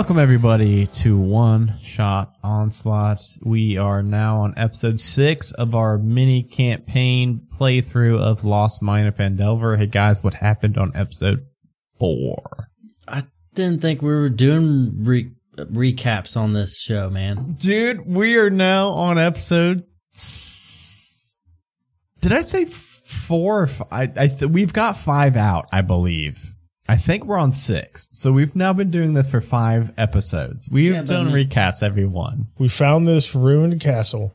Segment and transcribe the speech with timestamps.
[0.00, 3.20] Welcome everybody to One Shot Onslaught.
[3.42, 9.16] We are now on episode six of our mini campaign playthrough of Lost Mine of
[9.16, 9.76] Phandelver.
[9.76, 11.44] Hey guys, what happened on episode
[11.98, 12.70] four?
[13.06, 17.52] I didn't think we were doing re- recaps on this show, man.
[17.58, 19.84] Dude, we are now on episode.
[22.22, 23.64] Did I say four?
[23.64, 23.88] Or five?
[23.90, 26.54] I, I th- we've got five out, I believe.
[26.90, 28.08] I think we're on six.
[28.10, 30.68] So we've now been doing this for five episodes.
[30.68, 32.48] We've Yeah, but done I mean- recaps every one.
[32.58, 34.34] We found this ruined castle.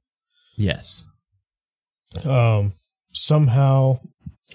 [0.55, 1.05] Yes.
[2.23, 2.73] Um,
[3.11, 3.99] somehow,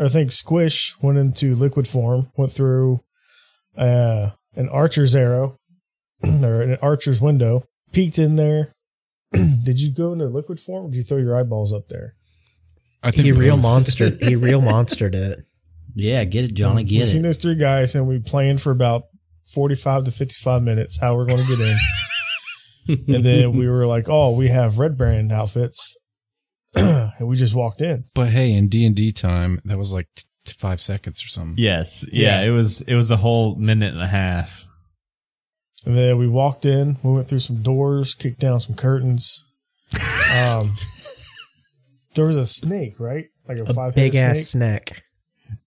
[0.01, 3.01] I think Squish went into liquid form, went through
[3.77, 5.57] uh, an archer's arrow
[6.25, 8.73] or an archer's window, peeked in there.
[9.33, 10.87] did you go into liquid form?
[10.87, 12.15] Or did you throw your eyeballs up there?
[13.03, 13.63] I think He real both.
[13.63, 14.11] monster.
[14.21, 15.45] He real monstered it.
[15.95, 17.23] Yeah, get it, Johnny, We've get seen it.
[17.23, 19.03] those three guys, and we planned for about
[19.53, 21.79] forty-five to fifty-five minutes how we're going to get in,
[23.15, 25.97] and then we were like, "Oh, we have red brand outfits,"
[26.75, 28.05] and we just walked in.
[28.15, 31.29] But hey, in D and D time, that was like t- t- five seconds or
[31.29, 31.55] something.
[31.59, 32.05] Yes.
[32.13, 32.49] Yeah, Yeah.
[32.49, 32.81] It was.
[32.83, 34.65] It was a whole minute and a half.
[35.87, 39.45] And then we walked in, we went through some doors, kicked down some curtains.
[40.31, 40.75] Um,
[42.15, 43.25] there was a snake, right?
[43.49, 44.89] Like a, A five big ass snake.
[44.89, 45.03] snack.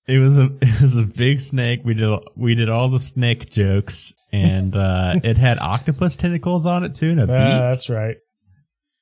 [0.07, 0.49] It was a.
[0.61, 1.81] It was a big snake.
[1.83, 2.13] We did.
[2.35, 7.11] We did all the snake jokes, and uh, it had octopus tentacles on it too,
[7.11, 7.59] and a Ah, beak.
[7.61, 8.17] that's right.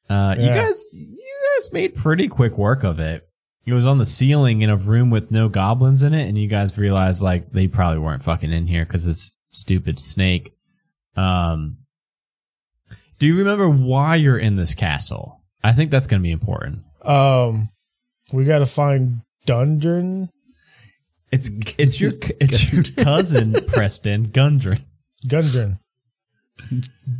[0.09, 0.85] Uh, You guys.
[0.93, 3.27] You guys made pretty quick work of it.
[3.65, 6.47] It was on the ceiling in a room with no goblins in it, and you
[6.47, 10.53] guys realized like they probably weren't fucking in here because this stupid snake.
[11.15, 11.77] Um.
[13.19, 15.41] Do you remember why you're in this castle?
[15.63, 16.79] I think that's going to be important.
[17.03, 17.67] Um,
[18.33, 20.29] we got to find Dundren.
[21.31, 24.83] It's it's your it's your cousin Preston Gundren
[25.27, 25.79] Gundren.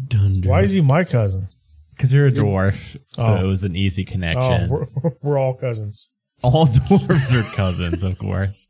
[0.07, 0.49] Dunder.
[0.49, 1.47] Why is he my cousin?
[1.95, 3.35] because you're a dwarf, so Oh.
[3.35, 4.69] it was an easy Oh, connection.
[4.69, 4.88] we're,
[5.22, 6.09] we're all cousins.
[6.41, 8.67] All dwarves are cousins, of course.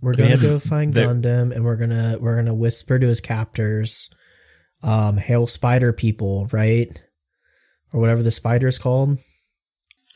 [0.00, 3.20] We're gonna had- go find they- Gundam, and we're gonna we're gonna whisper to his
[3.20, 4.10] captors,
[4.82, 7.00] um, "Hail, spider people!" Right,
[7.92, 9.18] or whatever the spider is called.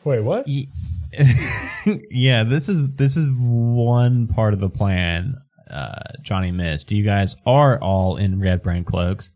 [0.08, 0.48] Wait, what?
[2.10, 5.36] yeah, this is this is one part of the plan.
[5.70, 6.90] Uh, Johnny missed.
[6.90, 9.32] You guys are all in red brand cloaks.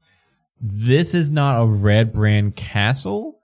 [0.58, 3.38] This is not a red brand castle.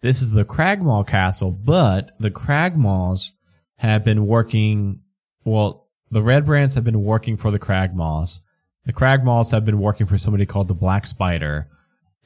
[0.00, 3.30] This is the Cragmaw castle, but the Cragmaws
[3.76, 5.02] have been working.
[5.44, 8.40] Well, the red brands have been working for the Cragmaws.
[8.86, 11.68] The Cragmaws have been working for somebody called the Black Spider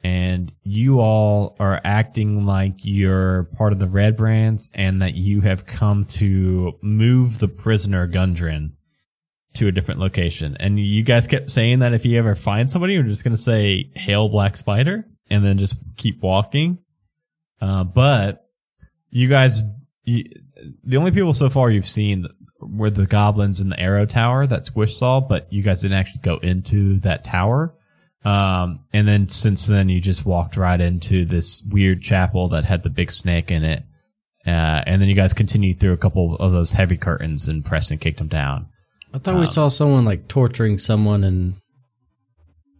[0.07, 5.41] and you all are acting like you're part of the Red Brands and that you
[5.41, 8.71] have come to move the prisoner Gundren
[9.55, 10.55] to a different location.
[10.61, 13.41] And you guys kept saying that if you ever find somebody, you're just going to
[13.41, 16.77] say, Hail Black Spider, and then just keep walking.
[17.59, 18.47] Uh, but
[19.09, 19.61] you guys,
[20.05, 20.23] you,
[20.85, 22.27] the only people so far you've seen
[22.61, 26.21] were the goblins in the arrow tower that Squish saw, but you guys didn't actually
[26.21, 27.73] go into that tower.
[28.25, 32.83] Um, and then since then, you just walked right into this weird chapel that had
[32.83, 33.83] the big snake in it.
[34.45, 37.97] Uh, and then you guys continued through a couple of those heavy curtains and Preston
[37.97, 38.67] kicked them down.
[39.13, 41.55] I thought we saw someone like torturing someone and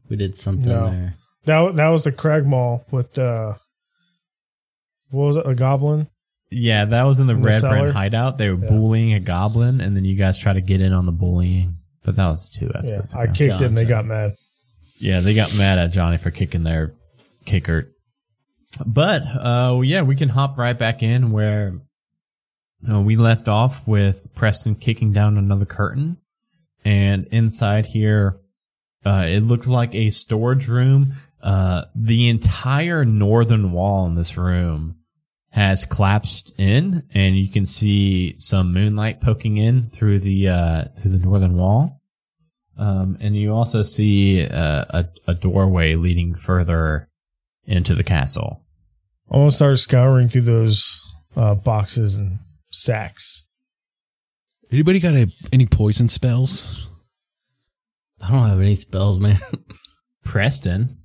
[0.09, 0.89] we did something No.
[0.91, 1.15] there.
[1.45, 3.53] That that was the Cragmaw with uh,
[5.09, 5.45] what was it?
[5.47, 6.07] A goblin.
[6.49, 8.37] Yeah, that was in the In the Red Brand hideout.
[8.37, 8.69] They were Yeah.
[8.69, 11.75] bullying a goblin, and then you guys try to get in on the bullying.
[12.03, 14.31] But that was two Yeah, episodes I kicked it and they got mad.
[14.99, 16.94] Yeah, they got mad at Johnny for kicking their
[17.46, 17.91] kicker.
[18.85, 21.73] But uh yeah, we can hop right back in where
[22.90, 26.17] uh, we left off with Preston kicking down another curtain.
[26.85, 28.38] And inside here,
[29.05, 31.14] uh, it looked like a storage room.
[31.41, 34.97] Uh, the entire northern wall in this room
[35.50, 41.11] has collapsed in, and you can see some moonlight poking in through the uh, through
[41.11, 42.02] the northern wall.
[42.78, 47.09] Um, and you also see uh, a, a doorway leading further
[47.66, 48.64] into the castle.
[49.29, 51.02] I'm gonna start scouring through those
[51.35, 52.40] uh, boxes and
[52.70, 53.46] sacks.
[54.72, 56.88] Anybody got a, any poison spells?
[58.22, 59.40] I don't have any spells, man.
[60.26, 61.03] Preston.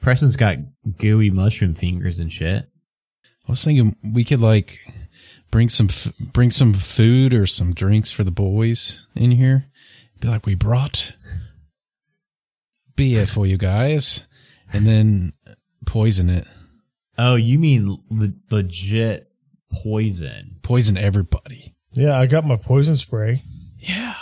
[0.00, 0.56] Preston's got
[0.98, 2.64] gooey mushroom fingers and shit.
[3.46, 4.78] I was thinking we could like
[5.50, 9.66] bring some f- bring some food or some drinks for the boys in here.
[10.22, 11.14] Be like, we brought
[12.96, 14.26] beer for you guys,
[14.72, 15.32] and then
[15.84, 16.46] poison it,
[17.18, 19.28] Oh, you mean le- legit
[19.70, 20.56] poison?
[20.62, 21.74] poison everybody.
[21.92, 23.42] Yeah, I got my poison spray.
[23.78, 24.14] Yeah,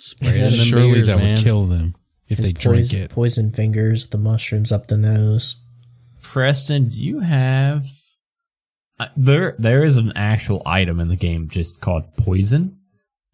[0.00, 1.36] Spray it in them surely beers, that man.
[1.36, 1.94] would kill them.
[2.28, 3.10] if His they drink poison, it.
[3.10, 5.64] poison fingers with the mushrooms up the nose.
[6.22, 7.86] Preston, do you have
[8.98, 9.54] uh, there?
[9.58, 12.79] There is an actual item in the game just called poison,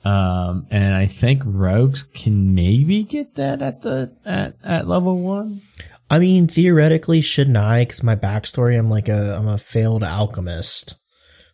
[0.06, 5.62] um, and I think rogues can maybe get that at the at, at level one.
[6.08, 7.82] I mean, theoretically, shouldn't I?
[7.82, 10.94] Because my backstory, I'm like a I'm a failed alchemist.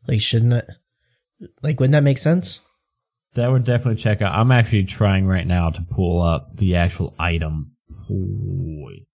[0.06, 0.68] Like, shouldn't it?
[1.62, 2.60] Like, wouldn't that make sense?
[3.36, 4.34] That would definitely check out.
[4.34, 7.72] I'm actually trying right now to pull up the actual item
[8.06, 9.06] poison.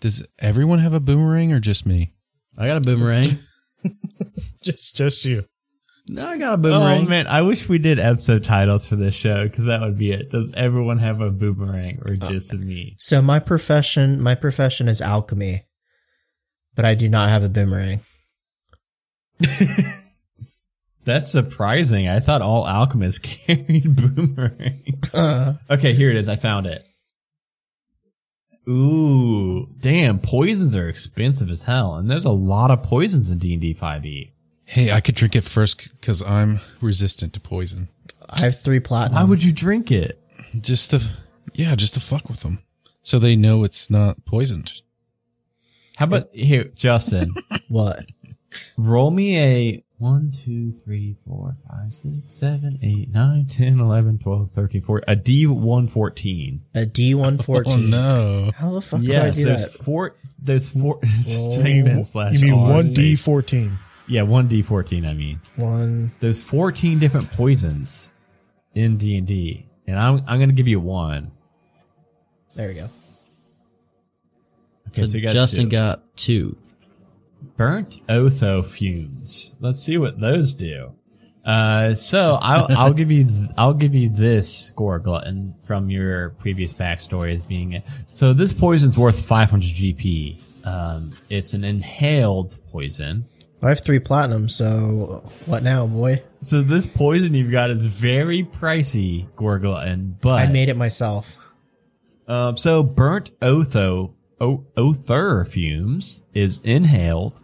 [0.00, 2.14] Does everyone have a boomerang or just me?
[2.56, 3.26] I got a boomerang.
[4.62, 5.44] Just, just you.
[6.08, 6.82] No, I got a boomerang.
[6.82, 7.08] Oh boomerang.
[7.08, 10.30] man, I wish we did episode titles for this show because that would be it.
[10.30, 12.96] Does everyone have a boomerang or uh, just me?
[12.98, 15.64] So my profession, my profession is alchemy,
[16.74, 18.00] but I do not have a boomerang.
[21.04, 22.08] That's surprising.
[22.08, 25.14] I thought all alchemists carried boomerangs.
[25.14, 25.54] Uh-huh.
[25.70, 26.28] Okay, here it is.
[26.28, 26.84] I found it.
[28.68, 30.18] Ooh, damn!
[30.18, 33.72] Poisons are expensive as hell, and there's a lot of poisons in D and D
[33.72, 34.34] five E.
[34.70, 37.88] Hey, I could drink it first because I'm resistant to poison.
[38.28, 39.14] I have three platinum.
[39.14, 40.22] Why would you drink it?
[40.60, 41.02] Just to,
[41.54, 42.62] yeah, just to fuck with them,
[43.02, 44.82] so they know it's not poisoned.
[45.96, 47.34] How about Is, here, Justin?
[47.68, 48.04] what?
[48.76, 54.50] Roll me a 1, 2, 3, 4, 5, 6, 7, 8, 9, 10, 11, 12,
[54.52, 55.04] 13, 14.
[55.08, 56.60] A D114.
[56.74, 57.62] A D114.
[57.72, 58.50] Oh, no.
[58.54, 59.82] How the fuck yes, do I do there's that?
[59.82, 61.00] Four, there's four.
[61.04, 62.02] Just take that oh.
[62.02, 62.34] slash.
[62.34, 63.78] You mean 1D14.
[64.08, 65.06] Yeah, one D fourteen.
[65.06, 65.40] I mean.
[65.56, 66.10] One.
[66.20, 68.12] there's 14 different poisons
[68.74, 71.32] in D&D and I'm I'm going to give you one.
[72.54, 72.90] There we go.
[74.88, 75.70] Okay, so so, you got Justin two.
[75.70, 76.56] got two.
[77.56, 79.56] burnt othur fumes.
[79.60, 80.92] Let's see what those do.
[81.44, 86.74] Uh, so I'll I'll give you th- I'll give you this Gorglutton from your previous
[86.74, 90.38] backstory as being a, so this poison's worth 500 GP.
[90.66, 93.26] Um, it's an inhaled poison.
[93.62, 94.48] I have three platinum.
[94.48, 96.18] So what now, boy?
[96.40, 101.38] So this poison you've got is very pricey, Gorglutton, but I made it myself.
[102.28, 104.10] Um, so burnt othur
[104.40, 107.40] o- other fumes is inhaled.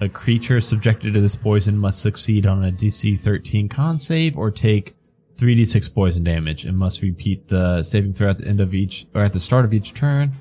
[0.00, 4.50] A creature subjected to this poison must succeed on a DC 13 con save or
[4.50, 4.94] take
[5.36, 9.22] 3d6 poison damage and must repeat the saving throw at the end of each or
[9.22, 10.32] at the start of each turn.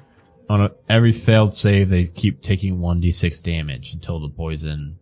[0.50, 4.98] On a, every failed save, they keep taking 1d6 damage until the poison.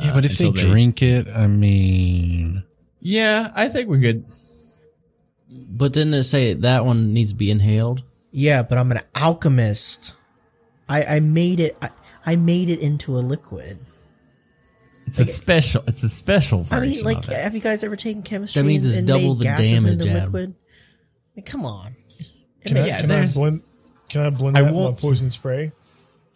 [0.00, 2.64] Yeah, uh, but if they until drink it, I mean,
[3.00, 4.24] yeah, I think we're good.
[5.50, 8.02] But didn't it say that one needs to be inhaled?
[8.30, 10.14] Yeah, but I'm an alchemist.
[10.88, 11.78] I I made it.
[11.82, 11.90] I,
[12.26, 13.78] I made it into a liquid.
[15.06, 15.82] It's a special.
[15.86, 18.98] It's a special I mean, like, have you guys ever taken chemistry That means it's
[18.98, 20.24] and double made the gases damage, into Ab.
[20.26, 20.54] liquid?
[20.54, 21.96] I mean, come on.
[22.18, 23.62] It Can, I, makes can I blend?
[24.10, 25.72] Can I blend I that in my poison spray?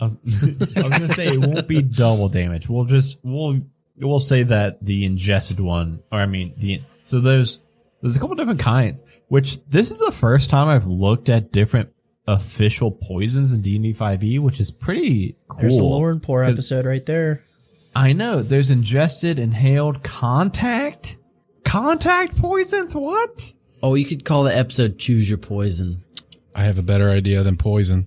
[0.02, 0.20] I was,
[0.76, 2.68] I was gonna say it won't be double damage.
[2.68, 3.60] We'll just we'll
[3.96, 7.60] we'll say that the ingested one, or I mean the so there's
[8.00, 9.02] there's a couple different kinds.
[9.28, 11.90] Which this is the first time I've looked at different
[12.26, 15.60] official poisons in D and D five E, which is pretty cool.
[15.60, 17.44] There's a Lauren Poor 'Cause- episode right there.
[17.94, 21.18] I know there's ingested, inhaled, contact,
[21.64, 22.96] contact poisons.
[22.96, 23.52] What?
[23.82, 26.02] Oh, you could call the episode "Choose Your Poison."
[26.54, 28.06] I have a better idea than poison.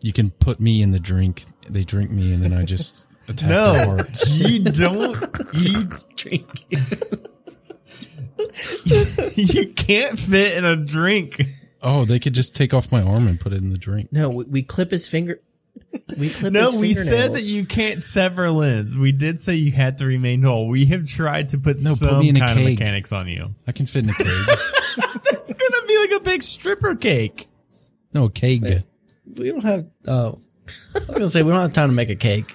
[0.00, 1.44] You can put me in the drink.
[1.68, 4.36] They drink me, and then I just attack their No, hearts.
[4.38, 5.16] you don't.
[5.54, 6.66] eat Drink.
[9.36, 11.40] you can't fit in a drink.
[11.82, 14.08] Oh, they could just take off my arm and put it in the drink.
[14.12, 15.40] No, we, we clip his finger.
[16.18, 18.96] We clip his No, we said that you can't sever limbs.
[18.98, 20.68] We did say you had to remain whole.
[20.68, 23.28] We have tried to put No, put some me in a kind of mechanics on
[23.28, 23.54] you.
[23.66, 24.26] I can fit in a cake.
[24.26, 27.46] It's gonna be like a big stripper cake.
[28.12, 28.84] no, a keg.
[29.36, 29.86] We don't have.
[30.06, 30.40] Oh,
[30.94, 32.54] I was gonna say we don't have time to make a cake.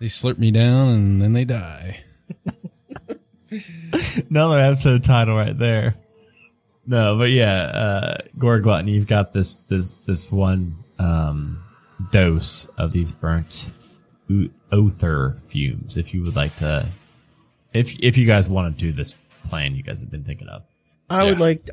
[0.00, 2.02] They slurp me down and then they die.
[4.30, 5.94] Another episode title right there.
[6.86, 11.62] No, but yeah, uh, Gorglutton, you've got this this this one um,
[12.12, 13.70] dose of these burnt
[14.30, 15.96] o- other fumes.
[15.96, 16.90] If you would like to,
[17.72, 20.62] if if you guys want to do this plan, you guys have been thinking of.
[21.10, 21.44] I would Yeah.
[21.44, 21.68] like.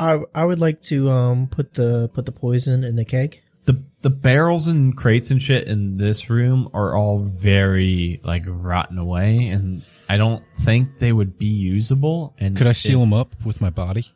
[0.00, 3.40] I I would like to um put the put the poison in the keg.
[3.64, 8.98] the the barrels and crates and shit in this room are all very like rotten
[8.98, 13.34] away and I don't think they would be usable and Could I seal them up
[13.44, 14.06] with my body?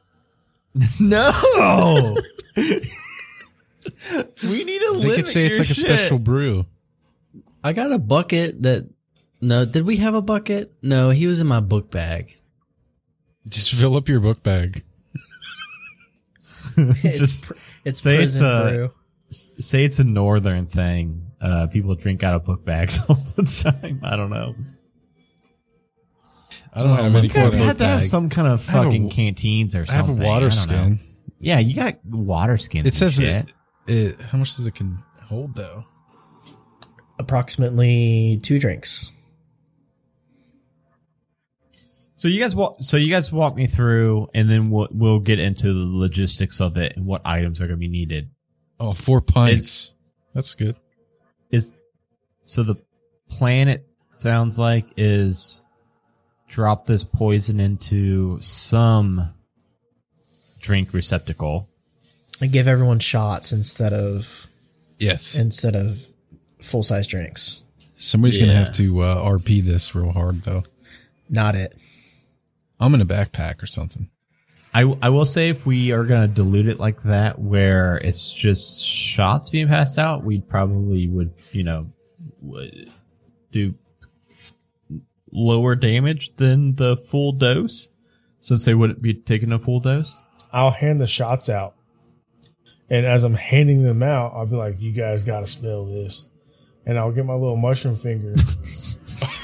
[1.01, 2.17] No.
[2.57, 2.65] we
[4.65, 6.67] need to They could say it's like a special brew.
[7.65, 8.89] I got a bucket that.
[9.41, 10.73] No, did we have a bucket?
[10.83, 12.37] No, he was in my book bag.
[13.49, 14.85] Just fill up your book bag.
[17.05, 17.53] It's, Just pr-
[17.85, 18.91] it's say it's prison a- brew.
[19.31, 21.25] say it's a northern thing.
[21.41, 24.01] Uh, people drink out of book bags all the time.
[24.03, 24.55] I don't know.
[26.73, 28.07] I don't have any You guys kind of have to have bag.
[28.09, 30.05] some kind of I have a fucking w- canteens or something.
[30.05, 30.77] I have a water I don't know.
[30.77, 31.01] skin.
[31.41, 32.87] Yeah, you got water skins.
[32.89, 33.55] It says and shit.
[33.87, 34.21] it, it.
[34.21, 35.85] How much does it can hold though?
[37.19, 39.13] Approximately two drinks.
[42.19, 42.79] So you guys walk.
[42.81, 46.77] So you guys walk me through, and then we'll, we'll get into the logistics of
[46.77, 48.31] it and what items are going to be needed.
[48.81, 49.93] Oh, four pints.
[50.35, 50.77] That's good.
[51.51, 51.77] Is
[52.43, 52.75] so the
[53.31, 53.69] plan?
[53.69, 55.63] It sounds like is
[56.49, 59.33] drop this poison into some
[60.61, 61.69] drink receptacle.
[62.41, 64.49] And give everyone shots instead of
[64.99, 65.39] Yes.
[65.39, 66.05] instead of
[66.61, 67.63] full size drinks.
[67.97, 70.65] Somebody's gonna have to uh, RP this real hard though.
[71.31, 71.77] Not it.
[72.81, 74.11] I'm in a backpack or something.
[74.75, 78.31] I, I will say if we are going to dilute it like that, where it's
[78.31, 81.91] just shots being passed out, we probably would, you know,
[82.43, 82.91] would
[83.51, 83.75] do
[85.33, 87.89] lower damage than the full dose
[88.41, 90.23] since they wouldn't be taking a full dose.
[90.53, 91.75] I'll hand the shots out.
[92.91, 96.27] And as I'm handing them out, I'll be like, you guys got to smell this.
[96.89, 98.35] And I'll get my little mushroom finger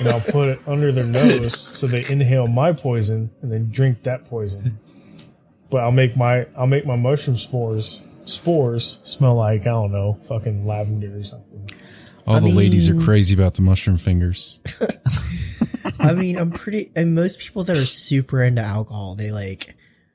[0.00, 4.02] and I'll put it under their nose so they inhale my poison and then drink
[4.04, 4.78] that poison.
[5.70, 10.18] But I'll make my I'll make my mushroom spores spores smell like I don't know
[10.28, 11.70] fucking lavender or something.
[12.26, 14.60] All I the ladies are crazy about the mushroom fingers.
[16.00, 19.74] I mean, I'm pretty, and most people that are super into alcohol, they like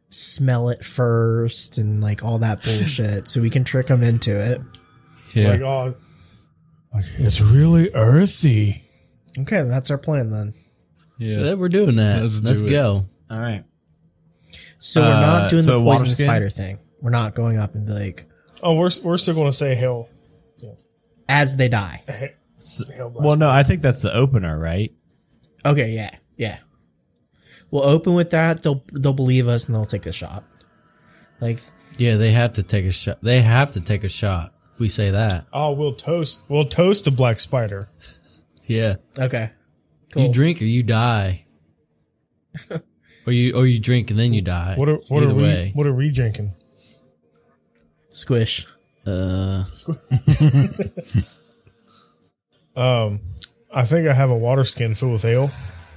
[0.10, 3.28] smell it first and like all that bullshit.
[3.28, 4.62] So we can trick them into it.
[5.34, 5.50] Yeah.
[5.50, 5.96] Like oh,
[6.94, 8.84] like it's really earthy.
[9.38, 10.54] Okay, that's our plan then.
[11.18, 11.40] yeah.
[11.40, 12.24] Yeah, we're doing that.
[12.24, 12.72] Let's Let's, do it.
[12.72, 13.06] go.
[13.30, 13.64] All right.
[14.80, 16.80] So we're Uh, not doing so the poison spider thing.
[17.02, 18.26] We're not going up and be like
[18.64, 20.10] Oh, we're we're still going to say hell.
[21.28, 22.04] as they die.
[22.96, 24.92] hell Well, no, I think that's the opener, right?
[25.66, 26.60] Okay, yeah, yeah.
[27.72, 28.64] We'll open with that.
[28.64, 30.44] They'll they'll believe us and they'll take the shot.
[31.40, 31.60] Like
[31.98, 33.20] Yeah, they have to take a shot.
[33.22, 34.54] They have to take a shot.
[34.80, 36.46] If we say that, Oh, we'll toast.
[36.48, 37.90] We'll toast the black spider.
[38.66, 39.50] yeah, okay,
[40.14, 40.24] cool.
[40.28, 41.44] you drink or you die,
[43.28, 44.76] or you or you drink and then you die.
[44.78, 46.54] What are what Either are we way, what are we drinking?
[48.12, 48.68] Squish.
[49.06, 49.66] uh,
[52.76, 53.20] Um,
[53.74, 55.50] I think I have a water skin filled with ale.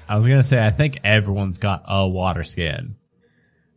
[0.08, 2.96] I was gonna say I think everyone's got a water skin.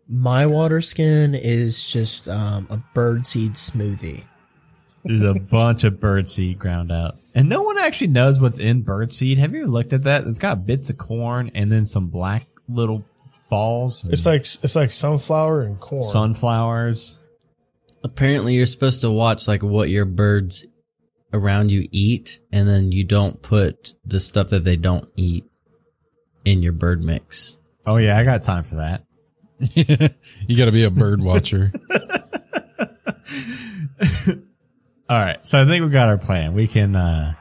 [0.08, 4.24] My water skin is just um, a birdseed smoothie.
[5.06, 9.38] There's a bunch of birdseed ground out, and no one actually knows what's in birdseed.
[9.38, 10.26] Have you ever looked at that?
[10.26, 13.06] It's got bits of corn and then some black little
[13.48, 14.04] balls.
[14.10, 16.02] It's like it's like sunflower and corn.
[16.02, 17.24] sunflowers.
[18.04, 20.66] apparently you're supposed to watch like what your birds
[21.32, 25.46] around you eat, and then you don't put the stuff that they don't eat
[26.46, 27.58] in your bird mix.
[27.86, 29.04] Oh yeah, I got time for that.
[30.48, 31.72] you got to be a bird watcher.
[35.08, 36.54] All right, so I think we got our plan.
[36.54, 37.34] We can uh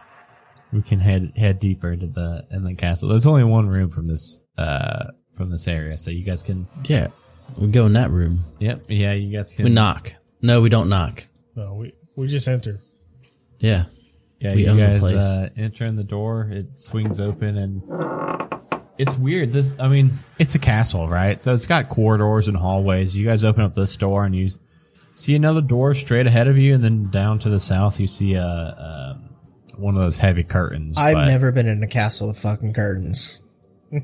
[0.72, 3.08] we can head head deeper into the inland castle.
[3.08, 6.68] There's only one room from this uh from this area, so you guys can.
[6.84, 7.08] Yeah,
[7.56, 8.44] we go in that room.
[8.58, 9.64] Yep, yeah, you guys can.
[9.64, 10.12] We knock.
[10.42, 11.26] No, we don't knock.
[11.56, 12.80] No, we we just enter.
[13.60, 13.84] Yeah,
[14.40, 16.48] Yeah, We you guys uh, enter in the door.
[16.50, 17.82] It swings open, and
[18.98, 19.52] it's weird.
[19.52, 21.42] This, I mean, it's a castle, right?
[21.42, 23.16] So it's got corridors and hallways.
[23.16, 24.50] You guys open up this door, and you
[25.14, 28.34] see another door straight ahead of you, and then down to the south, you see
[28.34, 29.30] a um,
[29.76, 30.98] one of those heavy curtains.
[30.98, 33.40] I've but- never been in a castle with fucking curtains.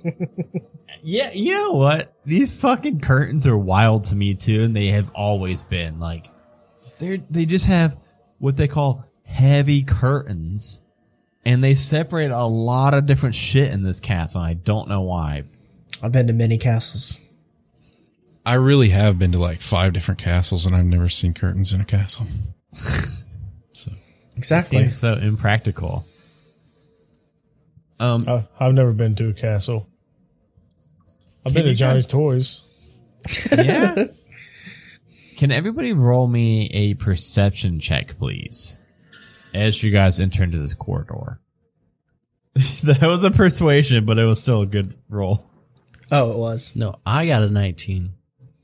[1.02, 2.14] Yeah, you know what?
[2.24, 5.98] These fucking curtains are wild to me too, and they have always been.
[5.98, 6.26] Like,
[6.98, 7.98] they're they just have
[8.38, 10.82] what they call heavy curtains,
[11.44, 14.42] and they separate a lot of different shit in this castle.
[14.42, 15.44] And I don't know why.
[16.02, 17.20] I've been to many castles.
[18.46, 21.80] I really have been to like five different castles and I've never seen curtains in
[21.80, 22.26] a castle.
[24.36, 24.78] Exactly.
[24.84, 26.06] Seems so impractical.
[27.98, 29.86] Um, I, I've never been to a castle.
[31.44, 32.98] I've been to Johnny's guys- Toys.
[33.52, 34.04] yeah.
[35.36, 38.82] Can everybody roll me a perception check, please,
[39.52, 41.38] as you guys enter into this corridor?
[42.54, 45.44] that was a persuasion, but it was still a good roll.
[46.10, 46.74] Oh, it was.
[46.74, 48.14] no, I got a 19.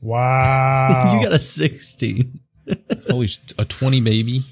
[0.01, 1.15] Wow.
[1.21, 2.41] you got a 16.
[3.11, 4.45] Holy, sh- a 20 maybe?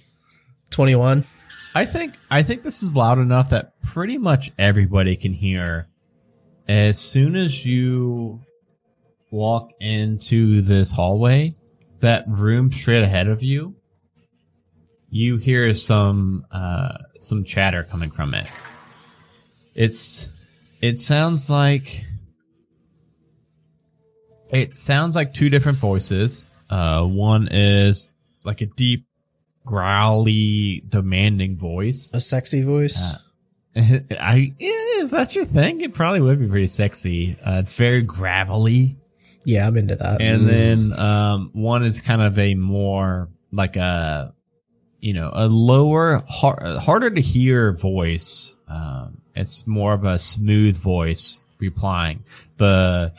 [0.70, 1.24] 21.
[1.74, 5.88] I think I think this is loud enough that pretty much everybody can hear.
[6.68, 8.40] As soon as you
[9.30, 11.56] walk into this hallway,
[12.00, 13.74] that room straight ahead of you,
[15.10, 18.50] you hear some uh, some chatter coming from it.
[19.74, 20.30] It's
[20.80, 22.04] it sounds like
[24.54, 26.50] it sounds like two different voices.
[26.70, 28.08] Uh, one is
[28.44, 29.06] like a deep,
[29.66, 32.10] growly, demanding voice.
[32.14, 33.02] A sexy voice.
[33.02, 33.18] Uh,
[34.20, 37.36] I yeah, if that's your thing, it probably would be pretty sexy.
[37.44, 38.96] Uh, it's very gravelly,
[39.44, 40.22] yeah, I'm into that.
[40.22, 44.32] and then um, one is kind of a more like a
[45.00, 48.56] you know a lower, har- harder to hear voice.
[48.68, 52.24] Um, it's more of a smooth voice replying.
[52.58, 53.12] The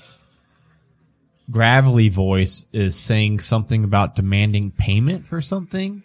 [1.50, 6.04] gravelly voice is saying something about demanding payment for something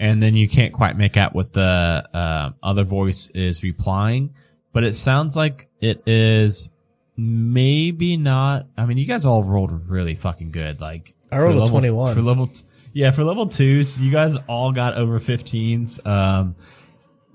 [0.00, 4.34] and then you can't quite make out what the uh, other voice is replying.
[4.72, 6.70] But it sounds like it is
[7.18, 8.66] maybe not.
[8.78, 10.80] I mean, you guys all rolled really fucking good.
[10.80, 12.14] Like I rolled a level- 21.
[12.14, 12.50] for level.
[12.94, 16.04] Yeah, for level twos, you guys all got over 15s.
[16.04, 16.56] Um,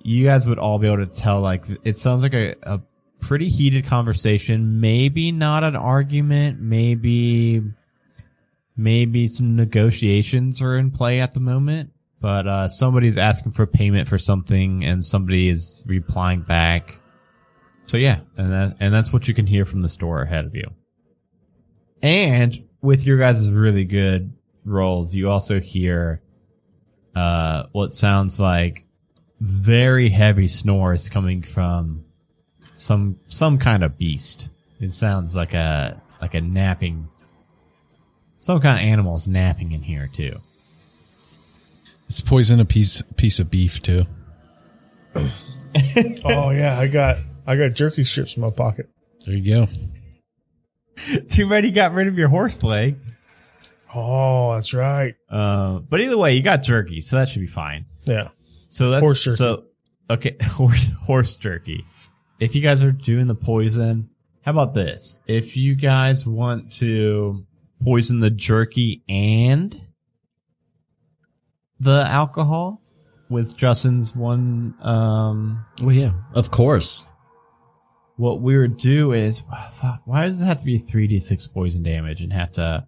[0.02, 1.42] you guys would all be able to tell.
[1.42, 2.82] Like it sounds like a, a
[3.28, 4.80] pretty heated conversation.
[4.80, 6.60] Maybe not an argument.
[6.60, 7.62] Maybe
[8.78, 11.92] maybe some negotiations are in play at the moment
[12.26, 17.00] but uh, somebody's asking for payment for something and somebody is replying back.
[17.86, 20.56] So yeah, and that, and that's what you can hear from the store ahead of
[20.56, 20.72] you.
[22.02, 26.24] And with your guys' really good rolls, you also hear
[27.16, 28.88] uh, what sounds like
[29.40, 32.05] very heavy snores coming from
[32.76, 34.50] some some kind of beast.
[34.80, 37.08] It sounds like a like a napping
[38.38, 40.40] some kind of animal's napping in here too.
[42.08, 44.06] It's poison a piece piece of beef too.
[46.24, 48.90] Oh yeah, I got I got jerky strips in my pocket.
[49.26, 49.68] There you go.
[51.30, 52.96] Too bad you got rid of your horse leg.
[53.94, 55.16] Oh, that's right.
[55.30, 57.86] Uh, but either way, you got jerky, so that should be fine.
[58.06, 58.30] Yeah.
[58.70, 59.36] So that's Horse jerky.
[59.36, 59.64] so
[60.10, 61.84] okay, horse horse jerky.
[62.40, 64.10] If you guys are doing the poison,
[64.44, 65.18] how about this?
[65.26, 67.46] If you guys want to
[67.82, 69.80] poison the jerky and
[71.80, 72.82] the alcohol
[73.30, 77.06] with Justin's one um Well, yeah, of course.
[78.18, 81.84] what we would do is ah, fuck, why does it have to be 3d6 poison
[81.84, 82.88] damage and have to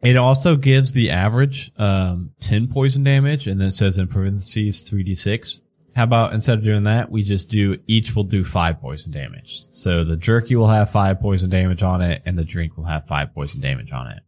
[0.00, 4.84] it also gives the average um 10 poison damage and then it says in parentheses
[4.84, 5.60] 3d6
[5.98, 9.66] how about instead of doing that we just do each will do 5 poison damage
[9.70, 13.06] so the jerky will have 5 poison damage on it and the drink will have
[13.06, 14.22] 5 poison damage on it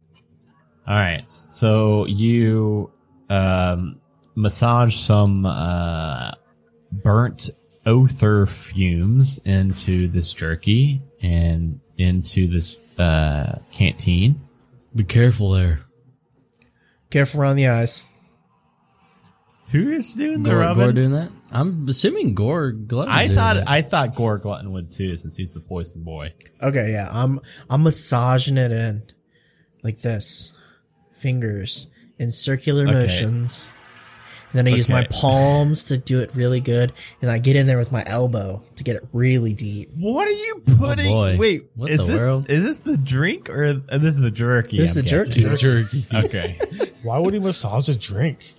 [0.87, 2.91] all right so you
[3.29, 3.99] um
[4.35, 6.31] massage some uh
[6.91, 7.49] burnt
[7.85, 14.41] othur fumes into this jerky and into this uh, canteen.
[14.95, 15.81] Be careful there.
[17.09, 18.03] Careful around the eyes.
[19.71, 20.83] Who is doing the Gore, rubbing?
[20.83, 21.31] Gore doing that?
[21.51, 23.07] I'm assuming Gorglutton.
[23.09, 23.63] I did thought it.
[23.67, 26.33] I thought Gorglutton would too, since he's the poison boy.
[26.61, 29.03] Okay, yeah, I'm I'm massaging it in
[29.83, 30.53] like this,
[31.11, 31.87] fingers
[32.17, 32.93] in circular Okay.
[32.93, 33.71] motions.
[34.53, 37.67] And then I use my palms to do it really good, and I get in
[37.67, 39.91] there with my elbow to get it really deep.
[39.95, 41.09] What are you putting?
[41.09, 41.37] boy.
[41.39, 42.49] Wait, What is the this world?
[42.49, 44.75] is this the drink or uh, this is the jerky?
[44.75, 45.43] This is I'm the guessing?
[45.43, 46.01] jerky.
[46.03, 46.05] Jerky.
[46.13, 46.59] Okay.
[47.01, 48.53] Why would he massage a drink?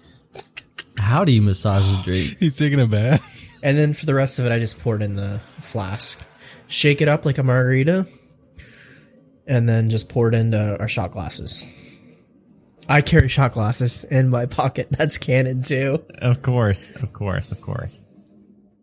[1.02, 2.36] How do you massage a drink?
[2.40, 3.22] He's taking a bath.
[3.62, 6.20] And then for the rest of it, I just pour it in the flask,
[6.68, 8.06] shake it up like a margarita,
[9.46, 11.68] and then just pour it into our shot glasses.
[12.88, 14.88] I carry shot glasses in my pocket.
[14.98, 16.04] That's canon too.
[16.18, 18.02] Of course, of course, of course.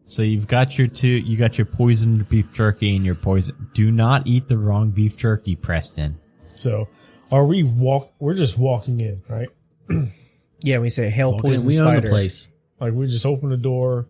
[0.06, 3.70] So you've got your two, you got your poisoned beef jerky and your poison.
[3.74, 6.20] Do not eat the wrong beef jerky, Preston.
[6.56, 6.90] So,
[7.32, 8.14] are we walk?
[8.20, 9.50] We're just walking in, right?
[10.62, 12.02] Yeah, we say hail poison we own spider.
[12.02, 12.50] the place.
[12.80, 14.08] Like we just open the door,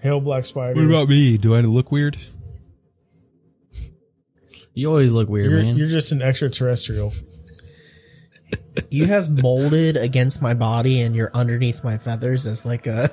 [0.00, 0.74] hail black spider.
[0.74, 1.38] What about me?
[1.38, 2.16] Do I look weird?
[4.72, 5.76] You always look weird, you're, man.
[5.76, 7.12] you're just an extraterrestrial.
[8.90, 13.10] You have molded against my body, and you're underneath my feathers as like a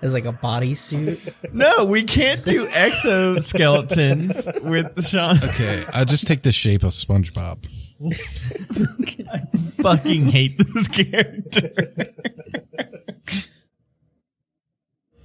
[0.00, 1.34] as like a bodysuit.
[1.52, 5.36] No, we can't do exoskeletons with Sean.
[5.36, 7.66] Okay, I'll just take the shape of SpongeBob.
[9.82, 11.72] fucking hate this character.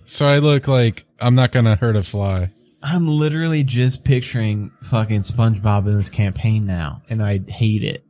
[0.05, 2.51] So I look like I'm not gonna hurt a fly.
[2.81, 8.03] I'm literally just picturing fucking SpongeBob in this campaign now, and I hate it.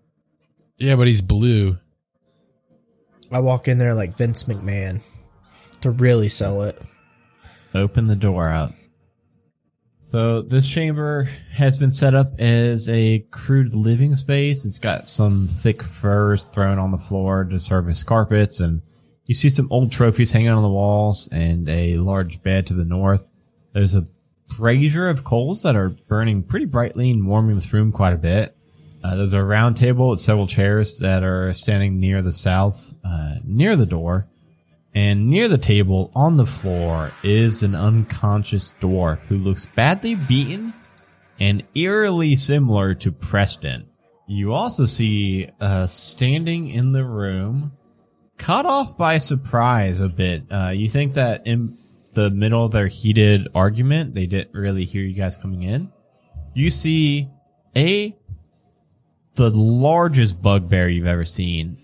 [0.77, 1.77] Yeah, but he's blue.
[3.31, 5.01] I walk in there like Vince McMahon
[5.81, 6.81] to really sell it.
[7.73, 8.71] Open the door up.
[10.13, 14.63] So this chamber has been set up as a crude living space.
[14.63, 18.83] It's got some thick furs thrown on the floor to serve as carpets, and
[19.25, 22.85] you see some old trophies hanging on the walls and a large bed to the
[22.85, 23.25] north.
[23.73, 24.05] There's a
[24.55, 28.55] brazier of coals that are burning pretty brightly and warming this room quite a bit.
[29.03, 33.37] Uh, there's a round table with several chairs that are standing near the south, uh,
[33.43, 34.27] near the door.
[34.95, 40.73] And near the table on the floor is an unconscious dwarf who looks badly beaten
[41.39, 43.87] and eerily similar to Preston.
[44.27, 47.73] You also see uh, standing in the room,
[48.37, 50.43] caught off by surprise a bit.
[50.51, 51.77] Uh, you think that in
[52.13, 55.91] the middle of their heated argument, they didn't really hear you guys coming in.
[56.53, 57.29] You see
[57.75, 58.15] a
[59.35, 61.79] the largest bugbear you've ever seen,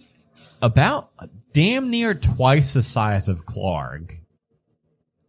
[0.62, 1.12] about
[1.54, 4.16] damn near twice the size of Clark,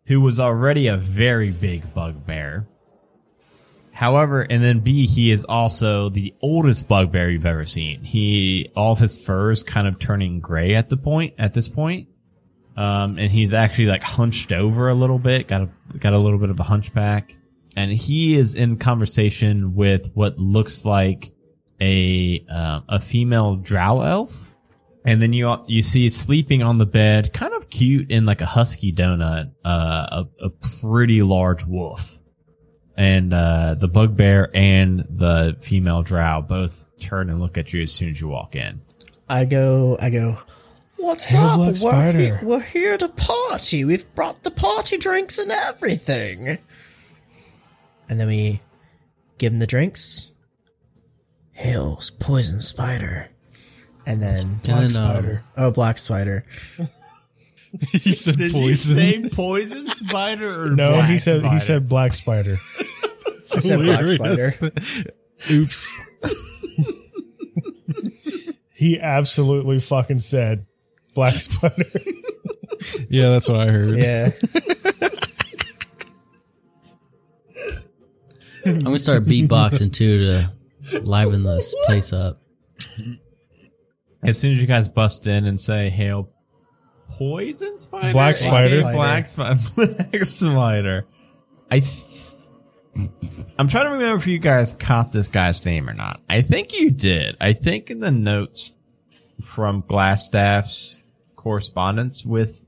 [0.06, 2.66] who was already a very big bugbear.
[3.92, 8.02] However, and then B, he is also the oldest bugbear you've ever seen.
[8.02, 11.68] He, all of his fur is kind of turning gray at the point, at this
[11.68, 12.09] point.
[12.76, 16.38] Um, and he's actually like hunched over a little bit, got a, got a little
[16.38, 17.37] bit of a hunchback.
[17.76, 21.30] And he is in conversation with what looks like
[21.78, 24.49] a, um, a female drow elf.
[25.04, 28.46] And then you, you see sleeping on the bed, kind of cute in like a
[28.46, 30.50] husky donut, uh, a, a
[30.82, 32.20] pretty large wolf
[33.00, 37.92] and uh, the bugbear and the female drow both turn and look at you as
[37.92, 38.82] soon as you walk in.
[39.26, 40.36] I go, I go,
[40.98, 41.56] what's Hail up?
[41.56, 43.86] Black We're, Spider." he- we're here to party.
[43.86, 46.58] We've brought the party drinks and everything.
[48.10, 48.60] And then we
[49.38, 50.30] give him the drinks.
[51.52, 53.28] Hails, poison spider.
[54.06, 55.44] And then, Black then, um, spider.
[55.56, 56.44] oh, black spider.
[57.92, 58.58] he said poison.
[58.66, 62.56] You say poison spider or no, he said he said black spider.
[63.54, 64.50] I said black spider.
[65.50, 66.00] Oops.
[68.74, 70.66] He absolutely fucking said
[71.14, 71.84] black spider.
[73.10, 73.98] Yeah, that's what I heard.
[73.98, 74.30] Yeah.
[78.66, 82.40] I'm gonna start beatboxing too to liven this place up.
[84.22, 86.30] As soon as you guys bust in and say "Hail,
[87.09, 88.80] poison spider," Black spider.
[88.92, 91.06] black spider, black spider.
[91.70, 92.26] I, th-
[93.59, 96.20] I'm trying to remember if you guys caught this guy's name or not.
[96.28, 97.37] I think you did.
[97.40, 98.74] I think in the notes
[99.40, 101.00] from Glasstaff's
[101.37, 102.66] correspondence with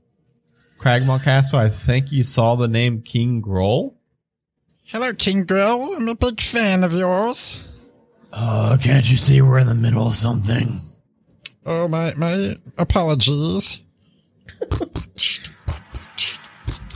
[0.79, 3.95] Cragmaw Castle, I think you saw the name King Grol.
[4.85, 5.95] Hello, King Grill.
[5.95, 7.61] I'm a big fan of yours.
[8.31, 10.81] Oh, can't you see we're in the middle of something?
[11.65, 13.79] Oh, my, my apologies.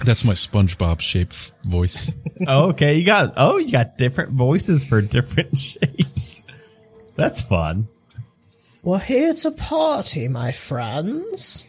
[0.05, 2.11] That's my SpongeBob shaped voice.
[2.47, 6.45] oh, okay, you got oh, you got different voices for different shapes.
[7.15, 7.87] That's fun.
[8.83, 11.65] We're here to party, my friends.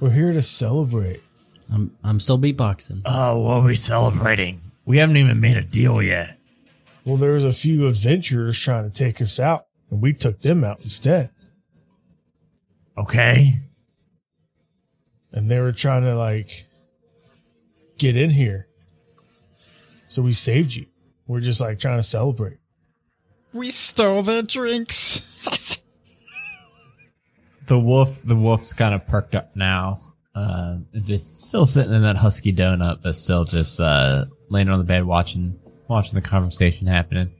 [0.00, 1.22] We're here to celebrate.
[1.72, 3.02] I'm I'm still beatboxing.
[3.04, 4.60] Oh, what are we celebrating?
[4.84, 6.38] We haven't even made a deal yet.
[7.04, 10.64] Well, there was a few adventurers trying to take us out, and we took them
[10.64, 11.30] out instead.
[12.96, 13.58] Okay.
[15.30, 16.66] And they were trying to like
[17.98, 18.68] get in here.
[20.08, 20.86] So we saved you.
[21.26, 22.56] We're just like trying to celebrate.
[23.52, 25.20] We stole their drinks.
[27.64, 30.00] The wolf, the wolf's kind of perked up now.
[30.34, 34.84] Uh, just still sitting in that husky donut, but still just uh laying on the
[34.84, 37.30] bed watching watching the conversation happening.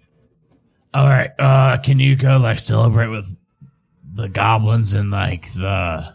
[0.94, 3.34] All right, uh, can you go like celebrate with
[4.14, 6.14] the goblins in like the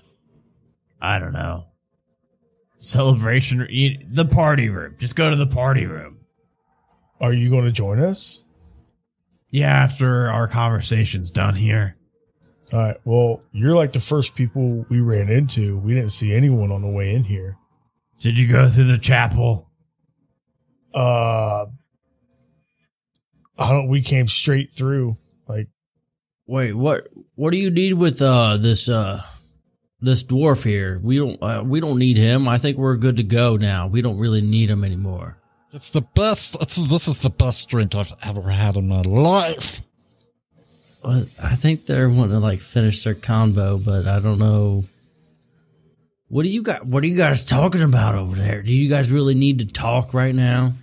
[1.01, 1.65] I don't know
[2.77, 4.95] celebration you- the party room?
[4.99, 6.19] Just go to the party room.
[7.19, 8.43] Are you going to join us?
[9.49, 11.95] Yeah, after our conversation's done here.
[12.71, 12.97] All right.
[13.05, 15.77] Well, you're like the first people we ran into.
[15.77, 17.57] We didn't see anyone on the way in here.
[18.19, 19.69] Did you go through the chapel?
[20.93, 21.67] Uh,
[23.57, 23.87] I don't.
[23.87, 25.17] We came straight through.
[25.47, 25.67] Like,
[26.47, 27.09] Wait, what?
[27.35, 29.21] What do you need with uh this uh
[29.99, 30.99] this dwarf here?
[31.03, 32.47] We don't uh, we don't need him.
[32.47, 33.87] I think we're good to go now.
[33.87, 35.37] We don't really need him anymore.
[35.73, 36.55] It's the best.
[36.61, 39.81] It's, this is the best drink I've ever had in my life.
[41.03, 44.85] Well, I think they're wanting to like finish their convo, but I don't know.
[46.29, 46.85] What do you got?
[46.85, 48.63] What are you guys talking about over there?
[48.63, 50.73] Do you guys really need to talk right now?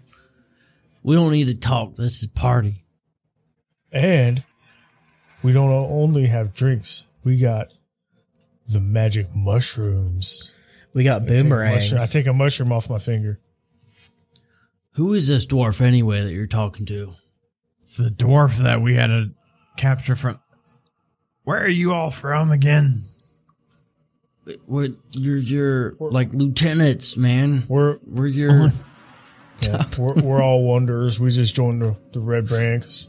[1.04, 1.94] We don't need to talk.
[1.96, 2.84] This is party.
[3.92, 4.42] and
[5.42, 7.04] we don't only have drinks.
[7.22, 7.68] We got
[8.66, 10.52] the magic mushrooms.
[10.94, 13.38] We got I take a mushroom- I take a mushroom off my finger.
[14.92, 17.14] Who is this dwarf anyway that you're talking to?
[17.78, 19.30] It's the dwarf that we had to
[19.76, 20.40] capture from.
[21.42, 23.02] Where are you all from again?
[24.66, 27.64] We're, you're your like lieutenants, man.
[27.68, 28.70] We're We're your oh,
[29.66, 31.18] yeah, we're, we're all wanderers.
[31.20, 33.08] We just joined the, the Red Brand 'cause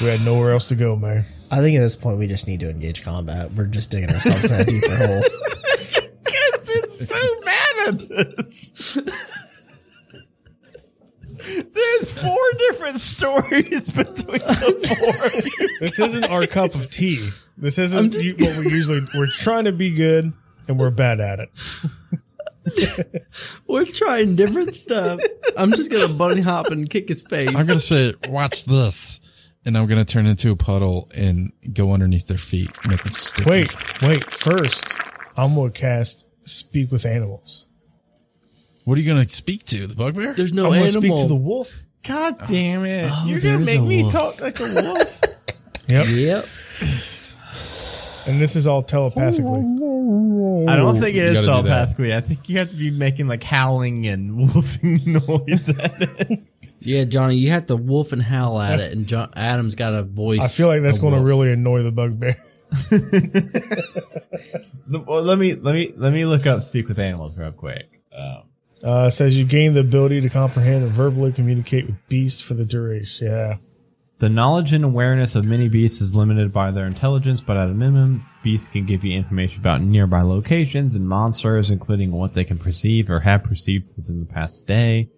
[0.00, 1.24] we had nowhere else to go, man.
[1.50, 3.52] I think at this point we just need to engage combat.
[3.54, 5.22] We're just digging ourselves in a deeper hole.
[6.24, 8.98] Because It's so bad at this.
[11.72, 15.68] There's four different stories between the four.
[15.80, 17.30] This isn't our cup of tea.
[17.56, 19.00] This isn't you, what we usually.
[19.14, 20.32] We're trying to be good,
[20.66, 21.50] and we're bad at it.
[23.66, 25.20] We're trying different stuff.
[25.56, 27.48] I'm just gonna bunny hop and kick his face.
[27.48, 29.20] I'm gonna say, watch this,
[29.64, 33.48] and I'm gonna turn into a puddle and go underneath their feet, make them sticky.
[33.50, 34.30] Wait, wait.
[34.30, 34.84] First,
[35.36, 37.66] I'm gonna cast Speak with Animals.
[38.84, 39.86] what are you gonna speak to?
[39.86, 40.34] The bugbear?
[40.34, 41.02] There's no I'm gonna animal.
[41.02, 41.82] speak to the wolf.
[42.06, 43.10] God damn it.
[43.12, 44.12] Oh, You're going to make me wolf.
[44.12, 45.20] talk like a wolf?
[45.88, 46.06] Yep.
[46.10, 46.44] Yep.
[48.28, 49.44] And this is all telepathically.
[50.68, 51.86] I don't think it is gotta do that.
[51.86, 52.14] telepathically.
[52.14, 55.92] I think you have to be making like howling and wolfing noise at
[56.30, 56.40] it.
[56.80, 60.02] Yeah, Johnny, you have to wolf and howl at it, and John, Adam's got a
[60.02, 60.42] voice.
[60.44, 61.28] I feel like that's a going to wolf.
[61.28, 62.36] really annoy the bugbear.
[64.90, 68.00] The- well, let me let me let me look up speak with animals real quick.
[68.16, 68.42] Um,
[68.82, 72.54] Uh, it says you gain the ability to comprehend and verbally communicate with beasts for
[72.54, 73.26] the duration.
[73.26, 73.56] Yeah.
[74.18, 77.72] The knowledge and awareness of many beasts is limited by their intelligence, but at a
[77.74, 82.58] minimum, beasts can give you information about nearby locations and monsters, including what they can
[82.58, 85.08] perceive or have perceived within the past day.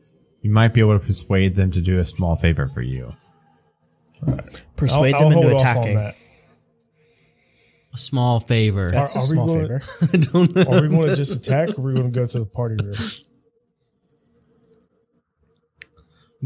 [0.43, 3.15] You might be able to persuade them to do a small favor for you.
[4.77, 5.99] Persuade I'll, them I'll into hold off on attacking.
[7.93, 8.91] a small favor.
[8.91, 9.83] That's Are- a are we small going- favor.
[10.13, 10.63] I don't know.
[10.79, 12.77] Are we going to just attack or are we going to go to the party
[12.85, 12.95] room?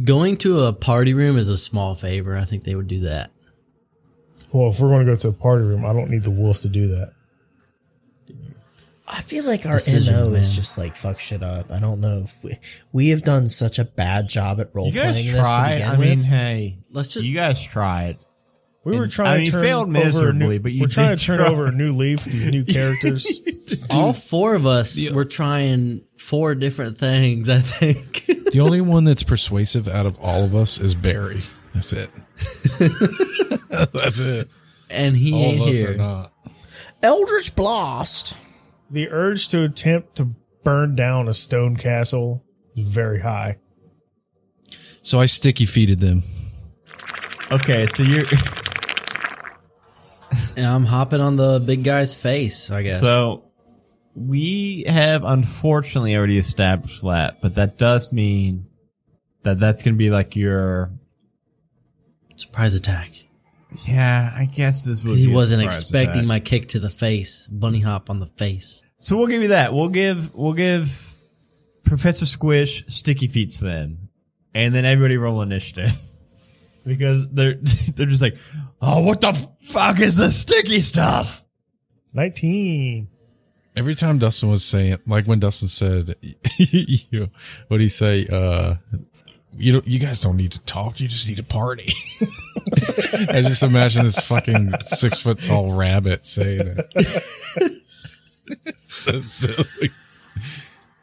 [0.02, 2.36] Going to a party room is a small favor.
[2.36, 3.30] I think they would do that.
[4.52, 6.60] Well, if we're going to go to a party room, I don't need the wolf
[6.62, 7.12] to do that.
[9.06, 11.70] I feel like our Decisions, MO is just like fuck shit up.
[11.70, 12.58] I don't know if we
[12.92, 15.72] we have done such a bad job at role You guys playing this to tried.
[15.74, 16.24] begin I mean, with.
[16.24, 18.16] hey, Let's just- you guys tried.
[18.84, 20.80] We were And- trying I to mean, turn failed over a miserably, new, but you
[20.82, 21.48] we're trying did to turn try.
[21.48, 23.40] over a new leaf with these new characters.
[23.90, 27.48] All four of us were trying four different things.
[27.50, 28.30] I think.
[28.54, 31.42] The only one that's persuasive out of all of us is Barry.
[31.74, 32.08] That's it.
[33.92, 34.48] That's it.
[34.88, 35.90] and he All ain't of us here.
[35.94, 36.32] are not.
[37.02, 38.36] Eldritch Blast.
[38.88, 40.26] the urge to attempt to
[40.62, 42.44] burn down a stone castle
[42.76, 43.58] is very high.
[45.02, 46.22] So I sticky feeded them.
[47.50, 48.22] Okay, so you're
[50.56, 52.70] And I'm hopping on the big guy's face.
[52.70, 53.00] I guess.
[53.00, 53.43] so
[54.14, 58.68] we have unfortunately already established that, but that does mean
[59.42, 60.90] that that's going to be like your
[62.36, 63.10] surprise attack.
[63.86, 64.32] yeah.
[64.34, 65.18] I guess this was.
[65.18, 66.24] He be a wasn't expecting attack.
[66.26, 67.46] my kick to the face.
[67.48, 68.82] Bunny hop on the face.
[68.98, 69.74] So we'll give you that.
[69.74, 71.14] We'll give we'll give
[71.84, 74.08] Professor Squish sticky feet then,
[74.54, 75.92] and then everybody roll initiative
[76.86, 77.54] because they're
[77.94, 78.36] they're just like,
[78.80, 81.44] oh, what the fuck is this sticky stuff?
[82.14, 83.08] 19.
[83.76, 86.16] Every time Dustin was saying, like when Dustin said,
[86.58, 87.28] you,
[87.68, 88.26] what he say?
[88.26, 88.76] Uh,
[89.56, 91.00] you don't, you guys don't need to talk.
[91.00, 91.92] You just need to party.
[93.30, 97.82] I just imagine this fucking six foot tall rabbit saying it.
[98.84, 99.90] so silly.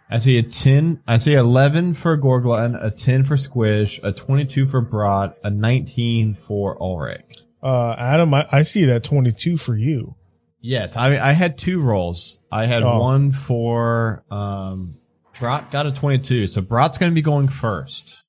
[0.10, 1.02] I see a ten.
[1.08, 6.36] I see eleven for Gorglutton, a ten for Squish, a twenty-two for Brot, a nineteen
[6.36, 7.44] for Ulrich.
[7.64, 10.16] Uh, Adam, I, I see that 22 for you.
[10.62, 12.40] Yes, I I had two rolls.
[12.52, 13.00] I had Oh.
[13.00, 14.96] one for um
[15.40, 18.22] Brot got a twenty-two, so Brot's going to be going first.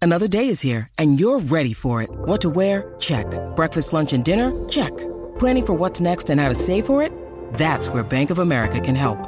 [0.00, 2.10] Another day is here, and you're ready for it.
[2.10, 2.94] What to wear?
[3.00, 3.26] Check.
[3.56, 4.52] Breakfast, lunch, and dinner?
[4.68, 4.96] Check.
[5.38, 7.12] Planning for what's next and how to save for it?
[7.54, 9.27] That's where Bank of America can help.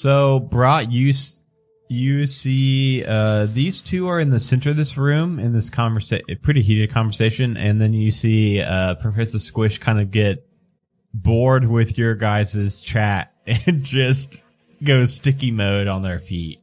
[0.00, 1.12] So Brot, you
[1.90, 6.24] you see uh, these two are in the center of this room in this conversation,
[6.40, 10.48] pretty heated conversation, and then you see uh, Professor Squish kind of get
[11.12, 14.42] bored with your guys' chat and just
[14.82, 16.62] go sticky mode on their feet.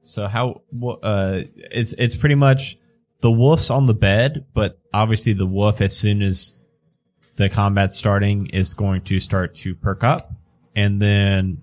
[0.00, 0.62] So how
[1.02, 2.78] uh, it's it's pretty much
[3.20, 6.66] the wolf's on the bed, but obviously the wolf as soon as
[7.36, 10.32] the combat's starting is going to start to perk up,
[10.74, 11.62] and then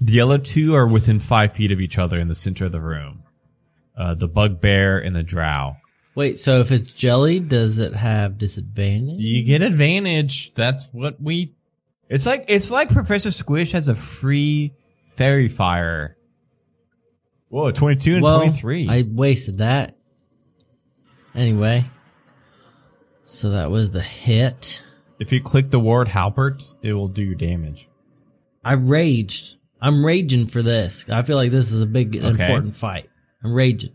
[0.00, 2.80] the other two are within five feet of each other in the center of the
[2.80, 3.22] room.
[3.96, 5.76] Uh, the bugbear and the drow.
[6.14, 9.20] Wait, so if it's jelly, does it have disadvantage?
[9.20, 10.54] You get advantage.
[10.54, 11.54] That's what we.
[12.08, 14.74] It's like it's like Professor Squish has a free
[15.12, 16.16] Faerie Fire.
[17.48, 18.88] Whoa, 22 and well, 23.
[18.88, 19.96] I wasted that.
[21.34, 21.84] Anyway,
[23.22, 24.82] so that was the hit.
[25.18, 27.88] if you click the word Halberd, it will do your damage.
[28.64, 29.56] I raged.
[29.80, 31.04] I'm raging for this.
[31.08, 33.08] I feel like this is a big important fight.
[33.42, 33.92] I'm raging.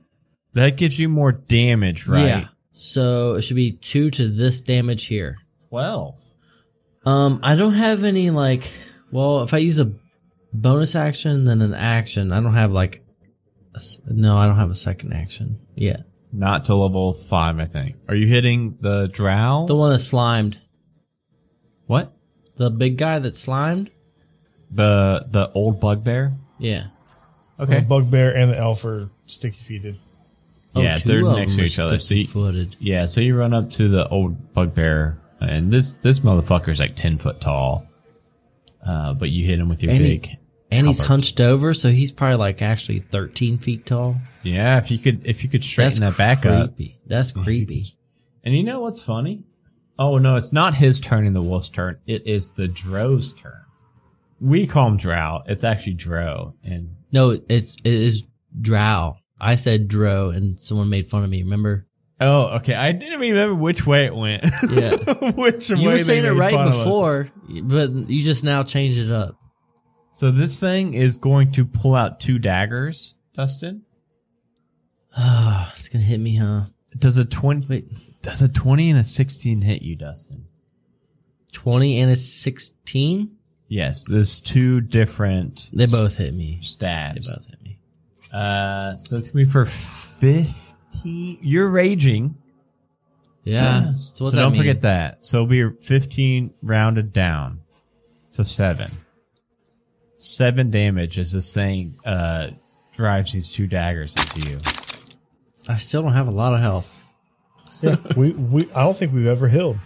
[0.54, 2.26] That gives you more damage, right?
[2.26, 2.48] Yeah.
[2.72, 5.38] So it should be two to this damage here.
[5.70, 6.20] 12.
[7.06, 8.72] Um, I don't have any like.
[9.12, 9.92] Well, if I use a
[10.54, 12.32] bonus action, then an action.
[12.32, 13.04] I don't have like.
[13.76, 16.06] a no, I don't have a second action yet.
[16.32, 17.96] Not to level 5, I think.
[18.10, 19.66] Are you hitting the drow?
[19.68, 20.60] The one that slimed,
[21.86, 22.16] what?
[22.56, 23.92] the big guy that slimed.
[24.76, 26.34] The the old bugbear?
[26.60, 26.88] Yeah.
[27.60, 27.80] Okay.
[27.80, 29.98] The bugbear and the elf are sticky feeted.
[30.76, 32.00] yeah, Oh, two they're next to each other.
[32.00, 32.76] So you, sticky-footed.
[32.80, 37.18] Yeah, so you run up to the old bugbear, and this this motherfucker's like ten
[37.18, 37.88] foot tall.
[38.86, 40.30] Uh, but you hit him with your And he- big.
[40.72, 44.18] And he's hunched over, so he's probably like actually 13 feet tall.
[44.44, 46.74] Yeah, if you could if you could That's straighten that back up.
[47.06, 47.96] That's creepy.
[48.44, 49.44] And you know what's funny?
[49.98, 52.00] Oh no, it's not his turn in the wolf's turn.
[52.06, 53.62] It is the drow's turn.
[54.46, 55.42] We call him drow.
[55.48, 58.28] It's actually dro, and No, it, it is
[58.62, 59.18] drow.
[59.40, 61.44] I said dro, and someone made fun of me.
[61.44, 61.88] Remember?
[62.22, 62.74] oh, okay.
[62.76, 64.46] I didn't remember which way it went.
[64.70, 64.96] Yeah.
[65.36, 66.84] which You were saying it right fun of us.
[66.84, 67.30] before,
[67.64, 69.36] but you just now changed it up.
[70.12, 73.82] So this thing is going to pull out two daggers, Dustin.
[75.18, 76.66] Ah, it's gonna hit me, huh?
[76.98, 77.86] Does a twenty?
[78.22, 80.46] Does a twenty and a sixteen hit you, Dustin?
[81.52, 83.35] 20 and a 16?
[83.68, 84.04] Yes.
[84.04, 85.70] There's two different.
[85.74, 86.60] They both hit me.
[86.62, 87.16] Stat.
[87.16, 87.80] They both hit me.
[88.32, 91.38] Uh, so it's gonna be for fifteen.
[91.42, 92.36] You're raging.
[93.44, 93.94] Yeah.
[93.96, 94.62] So So what's that don't mean?
[94.62, 95.26] forget that.
[95.26, 97.62] So it'll be fifteen rounded down.
[98.30, 98.92] So seven.
[100.18, 102.50] Seven damage as this thing uh
[102.94, 104.60] drives these two daggers into you.
[105.68, 107.02] I still don't have a lot of health.
[107.82, 109.78] Yeah, we, we I don't think we've ever healed.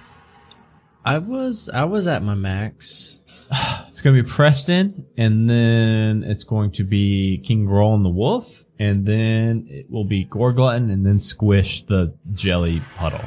[1.03, 3.23] I was I was at my max.
[3.89, 8.09] It's going to be Preston, and then it's going to be King Grol and the
[8.09, 13.25] Wolf, and then it will be Gorglutton, and then Squish the Jelly Puddle.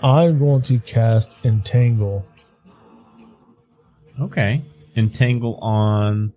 [0.00, 2.24] I'm going to cast Entangle.
[4.20, 4.62] Okay.
[4.96, 6.34] Entangle on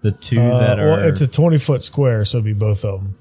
[0.00, 0.88] the two Uh, that are.
[0.88, 3.14] well, it's a 20 foot square, so it'll be both of them.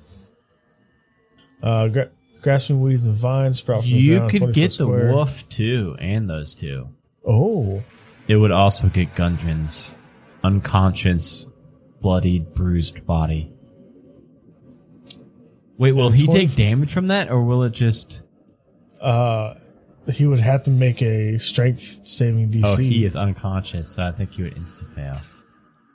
[1.61, 2.09] Uh, gra-
[2.41, 5.11] grasping weeds and vines sprout from the you ground, could get the square.
[5.11, 6.87] Wolf too, and those two.
[7.27, 7.83] Oh,
[8.29, 9.97] It would also get Gundren's
[10.43, 11.45] unconscious,
[11.99, 13.51] bloodied, bruised body.
[15.77, 18.23] Wait, will he take damage from that, or will it just?
[19.01, 19.55] uh,
[20.11, 22.61] he would have to make a strength saving DC.
[22.65, 25.17] Oh, he is unconscious, so I think he would insta fail.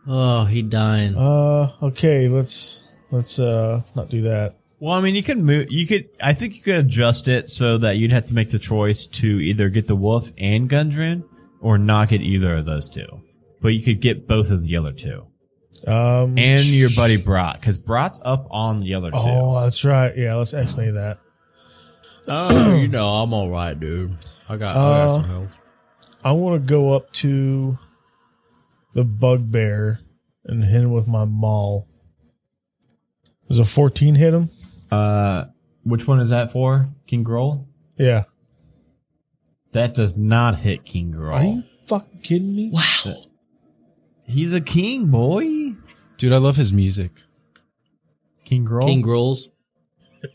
[0.07, 1.17] Oh, he dying.
[1.17, 4.57] Uh, okay, let's let's uh not do that.
[4.81, 5.67] Well, I mean, you could move.
[5.71, 6.09] You could.
[6.23, 9.27] I think you could adjust it so that you'd have to make the choice to
[9.41, 11.25] either get the wolf and Gundren,
[11.65, 13.07] or not get either of those two.
[13.61, 15.27] But you could get both of the other two,
[15.87, 19.17] Um, and your buddy Brat, because Brat's up on the other two.
[19.19, 20.17] Oh, that's right.
[20.17, 21.19] Yeah, let's X-nay that.
[22.29, 24.17] Oh, you know, I'm all right, dude.
[24.49, 25.51] I got, Uh, health.
[26.23, 27.79] I want to go up to
[28.95, 30.01] the bugbear
[30.45, 31.89] and hit him with my maul.
[33.49, 34.49] Does a 14 hit him?
[34.91, 35.47] Uh,
[35.85, 36.89] which one is that for?
[37.07, 37.67] King Grol?
[37.99, 38.25] Yeah.
[39.75, 42.71] That does not hit King Are you fucking kidding me?
[42.73, 43.13] Wow.
[44.23, 45.75] He's a king, boy.
[46.17, 47.11] Dude, I love his music.
[48.45, 48.87] King Grol.
[48.87, 49.49] King Grolls.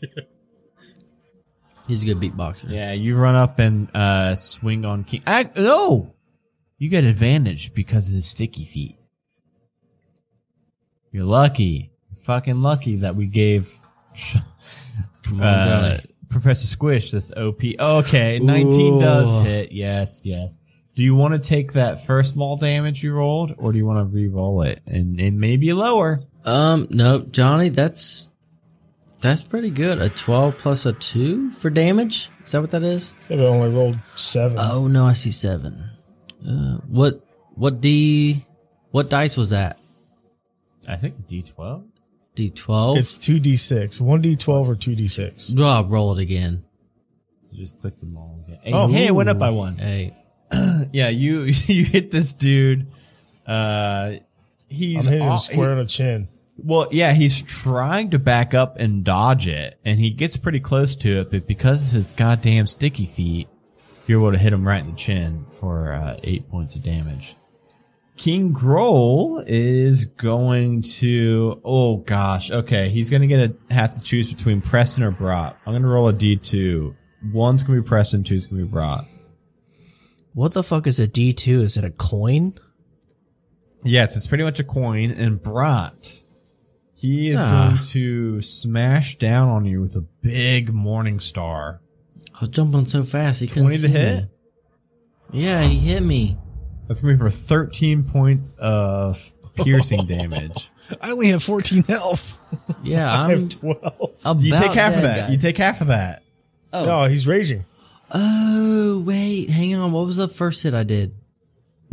[1.88, 2.70] He's a good beatboxer.
[2.70, 5.22] Yeah, you run up and uh, swing on King.
[5.26, 6.14] I, no,
[6.76, 8.98] you get advantage because of his sticky feet.
[11.12, 11.92] You're lucky,
[12.24, 13.74] fucking lucky that we gave
[15.24, 16.09] Come on, uh, Johnny.
[16.30, 17.60] Professor Squish this OP.
[17.78, 19.72] Okay, 19 does hit.
[19.72, 20.56] Yes, yes.
[20.94, 23.98] Do you want to take that first ball damage you rolled, or do you want
[24.00, 26.20] to re-roll it and it may be lower?
[26.44, 28.32] Um, no, Johnny, that's
[29.20, 30.00] that's pretty good.
[30.00, 32.30] A twelve plus a two for damage.
[32.44, 33.14] Is that what that is?
[33.28, 34.58] If I only rolled seven.
[34.58, 35.90] Oh no, I see seven.
[36.46, 37.24] Uh, what
[37.54, 38.44] what d
[38.90, 39.78] what dice was that?
[40.88, 41.44] I think D
[42.34, 42.36] twelve.
[42.36, 42.98] D twelve.
[42.98, 45.54] It's two d six, one d twelve or two d six.
[45.56, 46.64] Oh, roll it again.
[47.42, 48.58] So just click them all again.
[48.62, 48.86] Hey, Oh.
[48.88, 49.76] hey, it went up by one.
[49.76, 50.14] Hey,
[50.92, 52.86] Yeah, you you hit this dude.
[53.46, 54.20] Uh, I'm
[54.68, 56.28] he's hitting him au- square on the chin.
[56.62, 60.94] Well, yeah, he's trying to back up and dodge it, and he gets pretty close
[60.96, 63.48] to it, but because of his goddamn sticky feet,
[64.06, 67.34] you're able to hit him right in the chin for uh, eight points of damage.
[68.20, 71.58] King Grol is going to.
[71.64, 73.40] Oh gosh, okay, he's gonna get
[73.70, 75.56] a have to choose between Preston or Brot.
[75.64, 76.94] I'm gonna roll a d2.
[77.32, 79.04] One's gonna be Preston, two's gonna be Brot.
[80.34, 81.62] What the fuck is a D two?
[81.62, 82.52] Is it a coin?
[83.84, 85.12] Yes, it's pretty much a coin.
[85.12, 86.22] And Brat,
[86.92, 87.70] he is Ah.
[87.70, 91.80] going to smash down on you with a big morning star.
[92.34, 94.24] I was jumping so fast he couldn't 20 to see hit?
[95.32, 95.42] me.
[95.42, 96.36] Yeah, he hit me.
[96.90, 100.72] That's going to be for 13 points of piercing damage.
[101.00, 102.40] I only have 14 health.
[102.82, 104.10] Yeah, I I'm have twelve.
[104.24, 105.16] about You take half of that.
[105.16, 105.30] guys.
[105.30, 106.24] You take half of that.
[106.72, 106.84] oh.
[106.84, 107.64] No, he's raging.
[108.10, 109.92] oh, wait, hang on.
[109.92, 111.14] What was the first hit I did?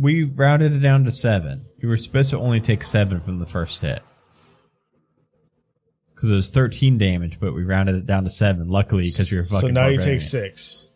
[0.00, 1.66] We rounded it down to seven.
[1.78, 4.02] You were supposed to only take seven from the first hit.
[6.12, 9.44] Because it was 13 damage, but we rounded it down to seven, luckily, because you're
[9.44, 10.88] fucking So now you take six.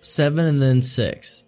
[0.00, 1.44] Seven and then six.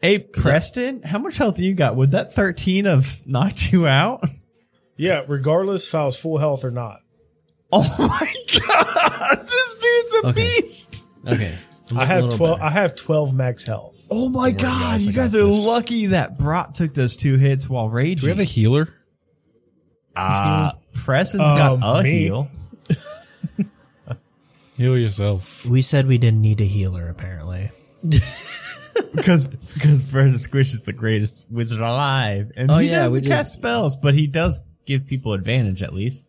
[0.00, 1.96] Hey, Preston, how much health you got?
[1.96, 4.24] Would that 13 have knocked you out?
[4.96, 7.00] Yeah, regardless if I was full health or not.
[7.70, 10.32] Oh my god, this dude's a Okay.
[10.60, 11.04] beast.
[11.26, 11.56] Okay.
[11.96, 12.60] I have twelve.
[12.60, 14.06] I have twelve max health.
[14.10, 15.66] Oh my god, guys, you guys are this.
[15.66, 18.44] lucky that Brat took those two hits while Do we have a raging.
[18.44, 18.88] healer?
[20.14, 22.10] Uh, Preston's Um, got a me.
[22.10, 22.50] heal.
[24.76, 25.64] Heal yourself.
[25.66, 27.08] We said we didn't need a healer.
[27.08, 27.70] Apparently,
[29.14, 33.30] because because Professor Squish is the greatest wizard alive, and Oh, he yeah, doesn't cast
[33.30, 36.24] just- spells, but he does give people advantage at least.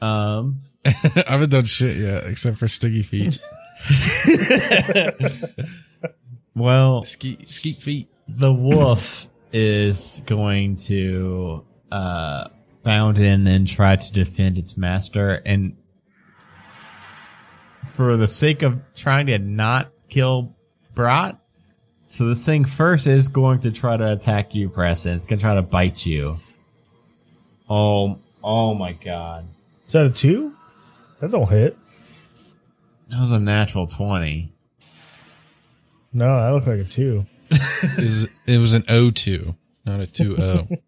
[0.00, 3.38] Um, I haven't done shit yet except for sticky feet.
[6.54, 8.08] well, Skeet, skeet feet.
[8.28, 12.48] the wolf is going to uh
[12.82, 15.76] bound in and try to defend its master and
[17.92, 20.56] for the sake of trying to not kill
[20.94, 21.38] Brat
[22.06, 25.42] so this thing first is going to try to attack you Preston it's going to
[25.42, 26.38] try to bite you
[27.68, 29.46] oh oh my god
[29.86, 30.54] Is that a two?
[31.20, 31.76] That don't hit.
[33.08, 34.52] that was a natural 20
[36.12, 37.26] No, that looked like a two.
[37.82, 40.36] It was, it was an O2, not a 2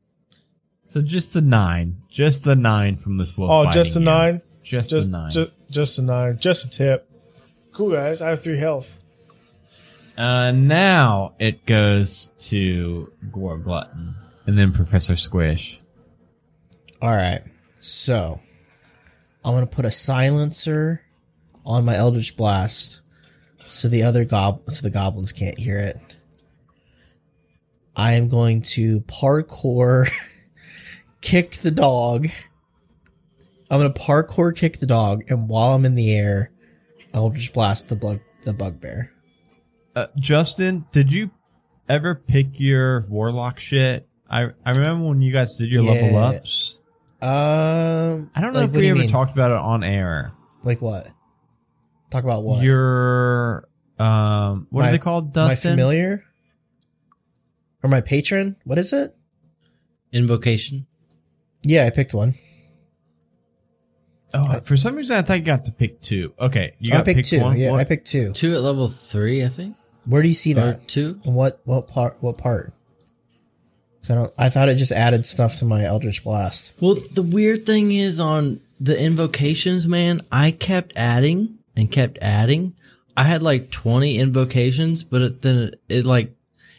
[0.87, 4.05] so just a nine just the nine from this wolf Oh, biting just a you.
[4.05, 4.41] nine.
[4.63, 6.39] just, Just, the nine just, just a nine.
[6.39, 7.11] Just a tip.
[7.73, 8.23] Cool guys.
[8.23, 9.01] I have three health.
[10.17, 14.15] Uh, now it goes to Gorglutton
[14.47, 15.81] and then Professor Squish.
[17.03, 17.43] all right.
[17.81, 18.41] So,
[19.45, 21.03] I'm gonna put a silencer
[21.65, 23.01] on my Eldritch Blast,
[23.67, 25.99] so the other gob, so the goblins can't hear it.
[27.95, 30.09] I am going to parkour,
[31.21, 32.29] kick the dog.
[33.71, 36.51] I'm gonna parkour kick the dog, and while I'm in the air,
[37.13, 39.13] Eldritch Blast the bug, the bugbear.
[39.97, 41.31] Uh, Justin, did you
[41.89, 44.07] ever pick your Warlock shit?
[44.29, 46.83] I I remember when you guys did your level ups.
[47.23, 49.09] Um, I don't know like, if we ever mean?
[49.09, 50.33] talked about it on air.
[50.65, 51.09] Like what?
[52.11, 52.63] Talk about what?
[52.63, 53.67] Your
[53.99, 56.23] um, what My- are they called, my familiar
[57.83, 58.57] or my patron?
[58.65, 59.17] What is it?
[60.13, 60.87] Invocation.
[61.63, 62.35] Yeah, I picked one.
[64.35, 66.35] Oh, for some reason I thought you got to pick two.
[66.39, 67.41] Okay, you got to picked pick two.
[67.41, 67.57] one.
[67.57, 68.33] Yeah, What- I picked two.
[68.35, 69.75] Two at level three, I think.
[70.07, 70.89] Where do you see Or that?
[70.89, 71.21] two.
[71.25, 72.17] And what what part?
[72.21, 72.73] What part?
[74.09, 74.33] I don't.
[74.39, 76.73] I thought it just added stuff to my Eldritch Blast.
[76.81, 82.75] Well, the weird thing is on the invocations, man, I kept adding and kept adding.
[83.17, 86.35] I had like 20 invocations, but it, then it, it like,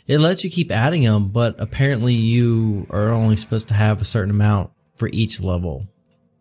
[0.06, 4.06] it lets you keep adding them, but apparently you are only supposed to have a
[4.06, 5.88] certain amount for each level.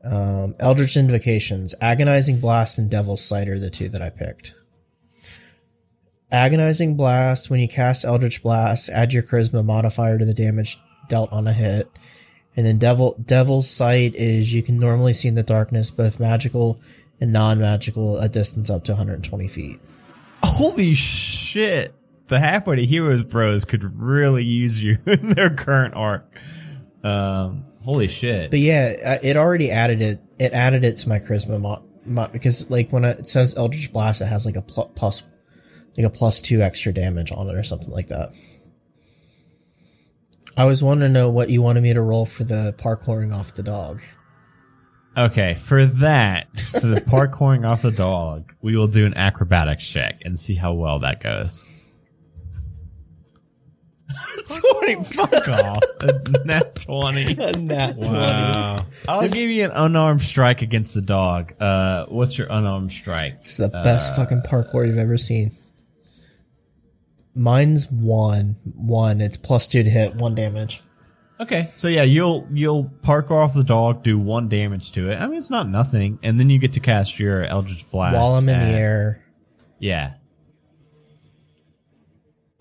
[0.05, 4.55] Um, Eldritch Invocations, Agonizing Blast, and Devil's Sight are the two that I picked.
[6.31, 11.33] Agonizing Blast, when you cast Eldritch Blast, add your Charisma modifier to the damage dealt
[11.33, 11.89] on a hit.
[12.57, 16.81] And then Devil Devil's Sight is you can normally see in the darkness, both magical
[17.21, 19.79] and non magical, a distance up to 120 feet.
[20.43, 21.95] Holy shit!
[22.29, 26.27] the halfway to Heroes Bros could really use you in their current arc.
[27.03, 28.51] Um, holy shit!
[28.51, 30.21] But yeah, uh, it already added it.
[30.39, 34.21] It added it to my charisma mod, mod because like when it says Eldritch Blast,
[34.23, 35.23] it has like a pl- plus,
[35.97, 38.31] like a plus two extra damage on it or something like that.
[40.57, 43.55] I was wanting to know what you wanted me to roll for the parkouring off
[43.55, 44.01] the dog.
[45.17, 50.21] Okay, for that, for the parkouring off the dog, we will do an acrobatics check
[50.25, 51.69] and see how well that goes.
[54.81, 55.83] 20, fuck off.
[56.03, 57.35] A Nat 20.
[57.65, 58.77] Nat Wow.
[59.09, 61.55] I'll This- give you an unarmed strike against the dog.
[61.61, 63.39] Uh, what's your unarmed strike?
[63.45, 65.53] It's the best fucking parkour you've ever seen.
[67.37, 69.21] Mine's one, one.
[69.21, 70.83] It's plus two to hit, one damage.
[71.39, 75.17] Okay, so yeah, you'll you'll park off the dog, do one damage to it.
[75.17, 78.35] I mean, it's not nothing, and then you get to cast your Eldritch Blast While
[78.37, 79.25] I'm in at- the air,
[79.79, 80.15] Yeah.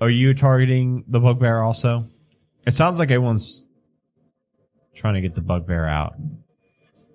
[0.02, 2.06] Are you targeting the bugbear also?
[2.68, 3.64] It sounds like everyone's
[4.94, 6.16] trying to get the bugbear out.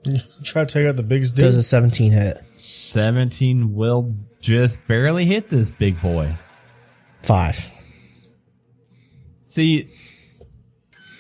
[0.45, 1.43] Try to take out the biggest dude.
[1.45, 2.43] does a 17 hit?
[2.59, 4.09] 17 will
[4.41, 6.39] just barely hit this big boy.
[7.23, 7.71] Five.
[9.45, 9.89] See,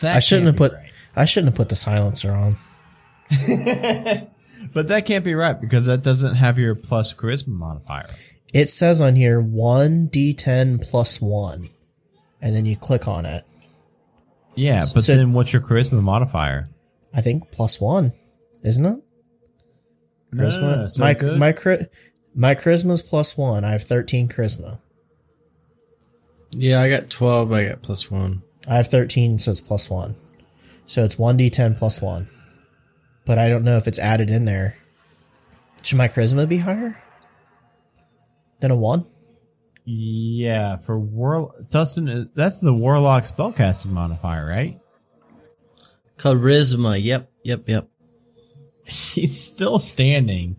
[0.01, 0.73] that I shouldn't have put.
[0.73, 0.91] right.
[1.17, 2.57] I shouldn't have put the silencer on.
[4.73, 8.07] But that can't be right because that doesn't have your plus charisma modifier.
[8.53, 11.71] It says on here one d10 plus one,
[12.41, 13.45] and then you click on it.
[14.55, 16.69] Yeah, but So- then what's your charisma modifier?
[17.13, 18.13] I think plus one,
[18.63, 18.89] isn't it?
[18.89, 19.03] No,
[20.33, 20.61] no, Charisma.
[20.61, 20.87] no, no.
[20.87, 21.39] So my good.
[21.39, 21.55] my
[22.35, 23.65] my charisma's plus one.
[23.65, 24.79] I have thirteen charisma.
[26.53, 27.53] Yeah, I got 12.
[27.53, 28.43] I got plus one.
[28.69, 30.15] I have thirteen, so it's plus one.
[30.87, 32.29] So it's one d10 plus one.
[33.25, 34.77] But I don't know if it's added in there.
[35.83, 37.01] Should my charisma be higher
[38.61, 39.07] than a one?
[39.85, 44.79] Yeah, for war Dustin, uh, that's the warlock spellcasting modifier, right?
[46.19, 47.03] Charisma.
[47.03, 47.89] Yep, yep, yep.
[48.85, 50.57] he's still standing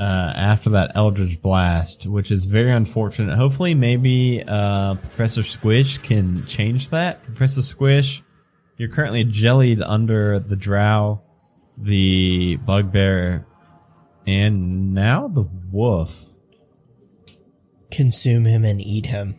[0.00, 3.36] uh, after that Eldritch Blast, which is very unfortunate.
[3.36, 7.22] Hopefully, maybe uh, Professor Squish can change that.
[7.22, 8.22] Professor Squish,
[8.78, 11.20] you're currently jellied under the Drow,
[11.76, 13.46] the Bugbear,
[14.26, 16.30] and now the Wolf.
[17.90, 19.34] Consume him and eat him.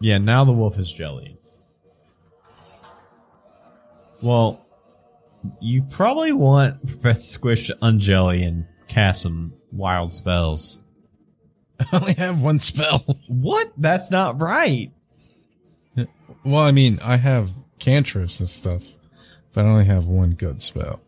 [0.00, 1.36] Yeah, now the Wolf is jellied.
[4.22, 4.64] Well,
[5.60, 10.80] you probably want Professor Squish to unjelly and cast some wild spells.
[11.80, 13.04] I only have one spell.
[13.28, 13.72] What?
[13.76, 14.90] That's not right.
[16.44, 18.84] Well, I mean, I have cantrips and stuff,
[19.52, 21.00] but I only have one good spell.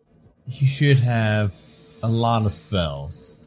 [0.46, 1.54] You should have
[2.02, 3.38] a lot of spells.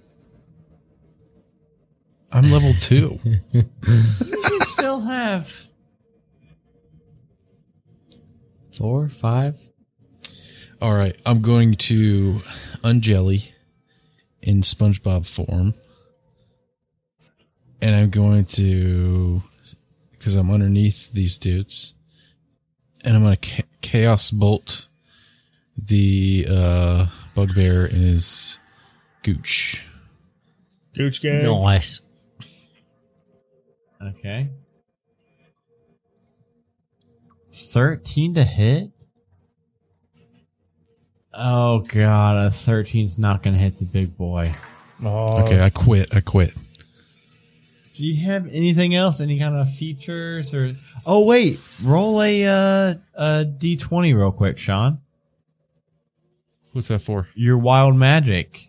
[2.32, 3.20] I'm level two.
[3.54, 5.68] You still have.
[8.76, 9.60] Four, five.
[10.84, 12.42] All right, I'm going to
[12.84, 13.54] unjelly
[14.42, 15.76] in SpongeBob form,
[17.82, 19.42] and I'm going to
[20.12, 21.94] because I'm underneath these dudes,
[23.02, 24.90] and I'm going to cha- chaos bolt
[25.78, 28.60] the uh, bugbear in his
[29.22, 29.82] gooch.
[30.94, 31.44] Gooch gang.
[31.44, 32.02] Nice.
[34.02, 34.50] Okay.
[37.50, 39.03] 13 to hit?
[41.34, 42.38] Oh, God.
[42.46, 44.54] A 13's not going to hit the big boy.
[45.04, 46.14] Oh, Okay, I quit.
[46.16, 46.54] I quit.
[47.96, 49.20] Do you have anything else?
[49.22, 50.74] Any kind of features or?
[51.06, 55.00] Oh wait, roll a uh, a d twenty real quick, Sean.
[56.72, 57.28] What's that for?
[57.36, 58.68] Your wild magic.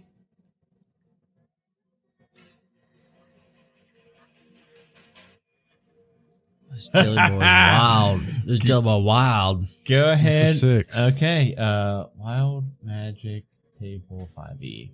[6.71, 8.21] This jelly boy is wild.
[8.47, 9.67] This jelly boy wild.
[9.87, 10.55] Go ahead.
[10.55, 10.99] six.
[10.99, 11.55] Okay.
[11.57, 13.45] Uh, wild magic
[13.81, 14.93] table five e.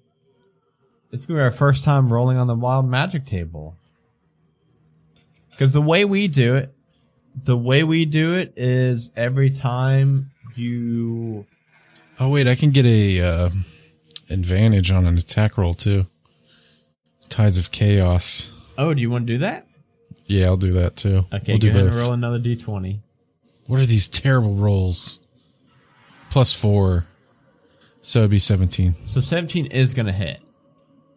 [1.10, 3.76] This is gonna be our first time rolling on the wild magic table.
[5.50, 6.72] Because the way we do it,
[7.44, 11.46] the way we do it is every time you
[12.18, 13.50] Oh wait, I can get a uh,
[14.28, 16.06] advantage on an attack roll too.
[17.30, 18.52] Tides of Chaos.
[18.76, 19.66] Oh, do you want to do that?
[20.26, 21.24] Yeah, I'll do that too.
[21.32, 21.92] Okay, we'll go do ahead both.
[21.92, 23.00] and roll another d20.
[23.70, 25.20] What are these terrible rolls?
[26.28, 27.06] Plus four,
[28.00, 28.96] so it'd be seventeen.
[29.04, 30.40] So 17 is going to hit.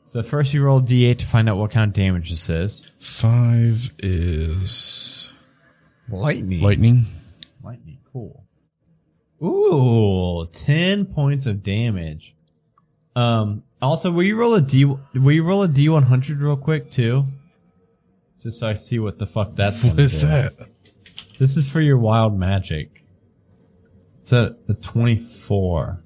[0.06, 2.92] So first you roll d8 to find out what kind of damage this is.
[3.00, 5.32] Five is
[6.08, 6.62] Lightning.
[6.62, 7.06] lightning.
[7.64, 8.46] Lightning, cool.
[9.42, 12.36] Ooh, 10 points of damage.
[13.16, 17.26] Um, also, will you roll a D, will you roll a D100 real quick too?
[18.44, 19.82] just so I see what the fuck that's.
[19.84, 20.18] What gonna do.
[20.28, 20.68] that?
[21.44, 23.04] This is for your wild magic.
[24.22, 26.02] It's a, a 24.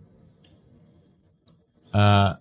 [1.93, 2.33] Uh,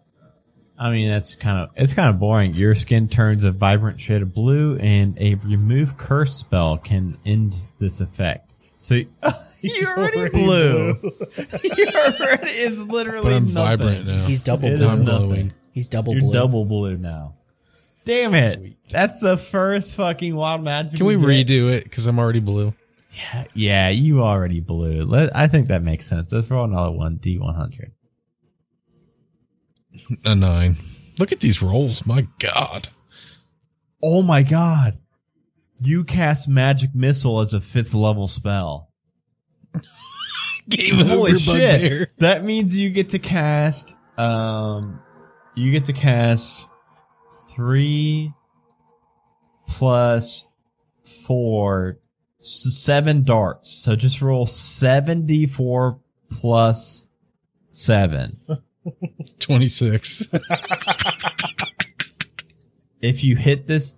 [0.78, 2.54] I mean, that's kind of, it's kind of boring.
[2.54, 7.54] Your skin turns a vibrant shade of blue and a remove curse spell can end
[7.78, 8.54] this effect.
[8.78, 8.94] So,
[9.60, 10.98] you're already, already blue.
[11.76, 13.78] you're already, it's literally But I'm nothing.
[13.78, 14.24] vibrant now.
[14.24, 14.88] He's double It blue.
[14.88, 15.26] I'm nothing.
[15.26, 15.52] glowing.
[15.70, 16.32] He's double You're blue.
[16.32, 17.34] double blue now.
[18.06, 18.78] Damn it.
[18.88, 20.96] That's the first fucking wild magic.
[20.96, 21.26] Can we get.
[21.46, 21.84] redo it?
[21.84, 22.72] Because I'm already blue.
[23.16, 25.04] Yeah, yeah, you already blew.
[25.04, 26.32] Let, I think that makes sense.
[26.32, 27.92] Let's roll another one, D100.
[30.24, 30.76] A nine.
[31.18, 32.04] Look at these rolls.
[32.04, 32.88] My God.
[34.02, 34.98] Oh my god.
[35.80, 38.92] You cast Magic Missile as a fifth level spell.
[40.68, 41.80] Game Holy over, shit.
[41.80, 42.06] bugbear.
[42.18, 45.00] That means you get to cast, um,
[45.54, 46.68] you get to cast
[47.54, 48.32] three
[49.68, 50.44] plus
[51.24, 51.98] four,
[52.38, 53.70] seven darts.
[53.70, 55.98] So just roll 74
[56.30, 57.06] plus
[57.68, 58.40] seven.
[59.40, 60.28] 26.
[63.00, 63.96] if you hit this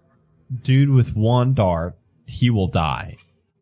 [0.62, 3.16] dude with one dart, he will die.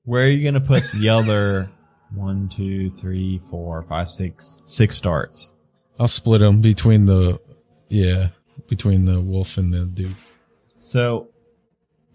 [0.04, 1.68] Where are you going to put the other
[2.14, 5.52] one, two, three, four, five, six, six darts?
[5.98, 7.40] I'll split them between the,
[7.88, 8.28] yeah,
[8.68, 10.14] between the wolf and the dude.
[10.76, 11.30] So,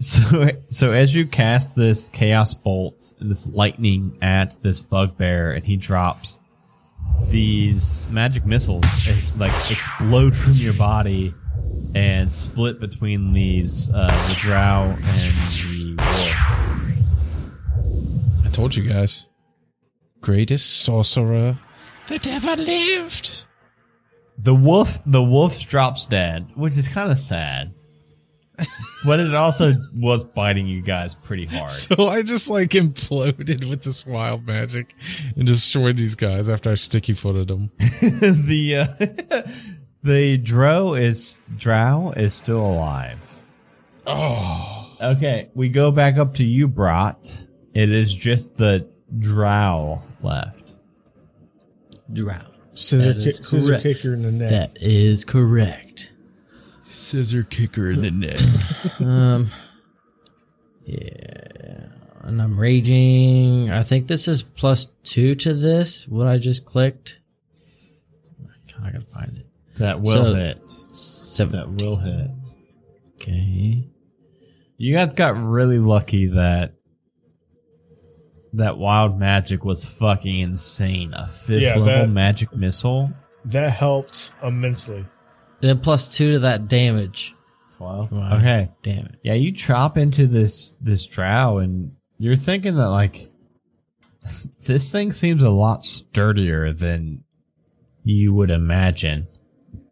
[0.01, 5.77] so, so as you cast this chaos bolt, this lightning at this bugbear, and he
[5.77, 6.39] drops
[7.27, 11.33] these magic missiles, like explode from your body
[11.93, 16.35] and split between these uh, the drow and the wolf.
[18.45, 19.27] I told you guys.
[20.19, 21.57] Greatest sorcerer
[22.07, 23.43] that ever lived.
[24.37, 27.73] The wolf, the wolf drops dead, which is kind of sad.
[29.05, 31.71] but it also was biting you guys pretty hard.
[31.71, 34.95] So I just like imploded with this wild magic
[35.35, 37.69] and destroyed these guys after I sticky footed them.
[37.79, 39.41] the uh,
[40.03, 43.19] the drow is drow is still alive.
[44.05, 47.45] Oh, Okay, we go back up to you, Brat.
[47.73, 48.87] It is just the
[49.17, 50.73] drow left.
[52.13, 52.35] Drow.
[52.73, 53.83] Scissor, That kick, scissor correct.
[53.83, 54.49] kicker in the neck.
[54.49, 55.90] That is correct.
[57.12, 59.01] Scissor kicker in the neck.
[59.01, 59.51] Um,
[60.86, 61.88] yeah,
[62.24, 63.70] and I'm raging.
[63.72, 66.07] I think this is plus two to this.
[66.07, 67.20] What I just clicked.
[68.84, 69.45] I gotta find it.
[69.78, 70.59] That will So- hit.
[70.91, 71.55] Seven.
[71.78, 72.32] That will hit.
[73.16, 73.88] Okay.
[74.78, 76.74] You guys got really lucky that
[78.53, 81.14] that wild magic was fucking insane.
[81.14, 83.12] A fifth Yeah, level that- magic missile.
[83.45, 85.05] That helped immensely.
[85.62, 87.36] Then plus two to that damage.
[87.78, 88.12] Twelve.
[88.12, 88.38] Wow.
[88.38, 88.70] Okay.
[88.84, 89.20] Damn it.
[89.24, 93.32] Yeah, you chop into this this drow and you're thinking that like
[94.66, 97.24] this thing seems a lot sturdier than
[98.03, 99.28] you would imagine.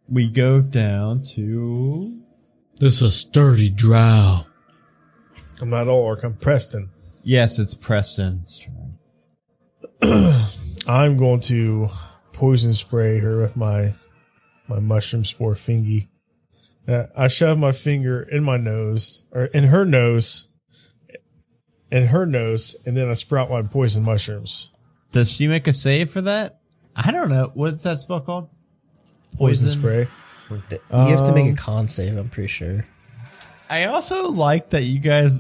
[0.08, 2.20] We go down to
[2.80, 4.42] This is a sturdy drow.
[5.62, 6.90] I'm not Orc, I'm Preston.
[7.24, 8.98] Yes, it's Preston's turn.
[10.88, 11.90] I'm going to
[12.34, 13.94] poison spray her with my
[14.70, 16.10] my mushroom spore fingy.
[16.88, 20.48] Uh, I shove my finger in my nose or in her nose,
[21.92, 24.72] in her nose, and then I sprout my poison mushrooms.
[25.12, 26.60] Does she make a save for that?
[26.96, 27.52] I don't know.
[27.54, 28.50] What's that spell called?
[29.38, 30.08] Poison, spray.
[30.50, 30.58] You
[30.98, 32.86] have to make a Um, con save, I'm pretty sure.
[33.70, 35.40] I also like that you guys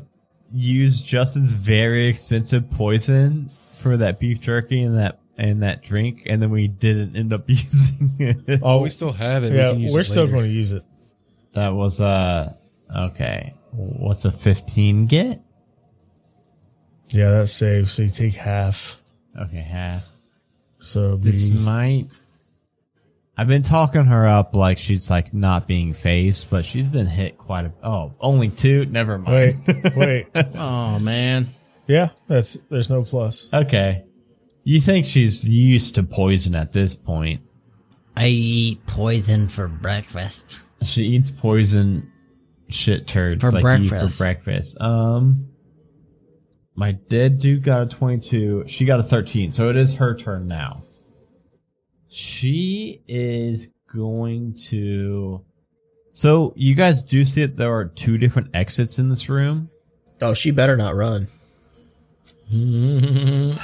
[0.54, 6.42] use Justin's very expensive poison for that beef jerky and that and that drink, and
[6.42, 8.60] then we didn't end up using it.
[8.62, 9.54] Oh, we still have it.
[9.54, 10.84] yeah, we can use we're it still going to use it.
[11.54, 12.54] That was uh
[12.96, 13.56] okay.
[13.72, 15.42] What's a fifteen get?
[17.08, 17.94] Yeah, that saves.
[17.94, 19.02] So you take half.
[19.40, 20.06] Okay, half.
[20.80, 22.08] So This be, might.
[23.38, 27.38] I've been talking her up like she's like not being phased, but she's been hit
[27.38, 27.72] quite a.
[27.82, 28.86] Oh, only two.
[28.86, 29.64] Never mind.
[29.66, 30.28] wait, wait.
[30.56, 31.50] Oh man.
[31.88, 33.50] Yeah, that's there's no plus.
[33.52, 34.04] Okay.
[34.70, 37.42] You think she's used to poison at this point?
[38.16, 40.58] I eat poison for breakfast.
[40.84, 42.14] She eats poison
[42.68, 44.16] shit turds For like breakfast.
[44.16, 44.80] for breakfast.
[44.80, 45.48] Um,
[46.76, 48.66] my dead dude got a twenty-two.
[48.68, 50.84] She got a thirteen, so it is her turn now.
[52.08, 55.44] She is going to.
[56.14, 59.72] So you guys do see that there are two different exits in this room.
[60.22, 61.28] Oh, she better not run.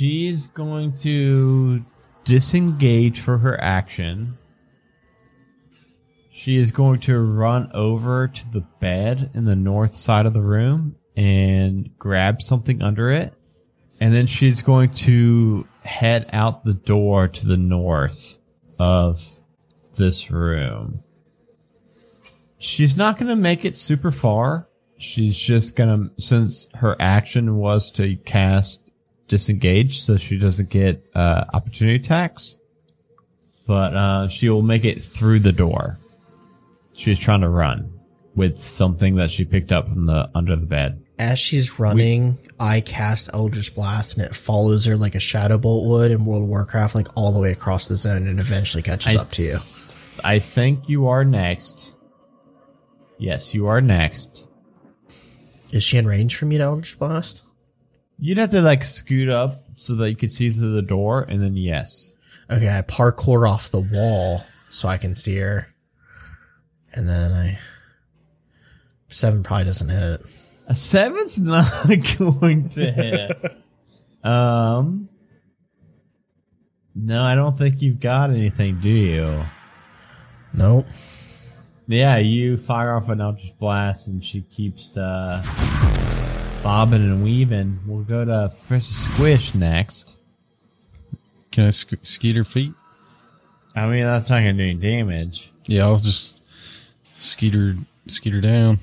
[0.00, 1.84] She's going to
[2.24, 4.38] disengage for her action.
[6.30, 10.40] She is going to run over to the bed in the north side of the
[10.40, 13.34] room and grab something under it.
[14.00, 18.38] And then she's going to head out the door to the north
[18.78, 19.22] of
[19.98, 21.04] this room.
[22.56, 24.66] She's not going to make it super far.
[24.96, 28.89] She's just going to, since her action was to cast
[29.30, 32.58] disengage so she doesn't get uh, opportunity attacks,
[33.66, 35.98] but uh, she will make it through the door.
[36.92, 37.92] She's trying to run
[38.34, 41.02] with something that she picked up from the under the bed.
[41.18, 45.86] As she's running, I cast Eldritch Blast and it follows her like a Shadow Bolt
[45.88, 49.16] would in World of Warcraft, like all the way across the zone and eventually catches
[49.16, 49.58] I- up to you.
[50.24, 51.96] I think you are next.
[53.16, 54.48] Yes, you are next.
[55.72, 57.44] Is she in range for me to Eldritch Blast?
[58.20, 61.42] You'd have to like scoot up so that you could see through the door, and
[61.42, 62.14] then yes.
[62.50, 65.68] Okay, I parkour off the wall so I can see her.
[66.92, 67.58] And then I.
[69.08, 70.20] Seven probably doesn't hit.
[70.68, 71.64] A seven's not
[72.18, 73.56] going to hit.
[74.22, 75.08] um,
[76.94, 79.44] no, I don't think you've got anything, do you?
[80.52, 80.86] Nope.
[81.88, 85.42] Yeah, you fire off an Eldritch Blast, and she keeps uh,
[86.62, 87.80] bobbing and weaving.
[87.86, 90.18] We'll go to Professor Squish next.
[91.52, 92.72] Can I sc- skeet her feet?
[93.74, 95.50] I mean, that's not going to do any damage.
[95.66, 96.42] Yeah, I'll just
[97.16, 98.78] skeet her, skeet her down.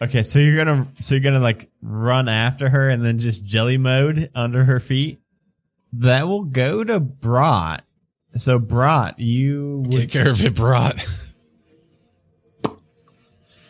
[0.00, 3.78] Okay, so you're gonna so you're gonna like run after her and then just jelly
[3.78, 5.20] mode under her feet.
[5.94, 7.82] That will go to Brat.
[8.32, 11.02] So Brat, you would Take care of it, Brat.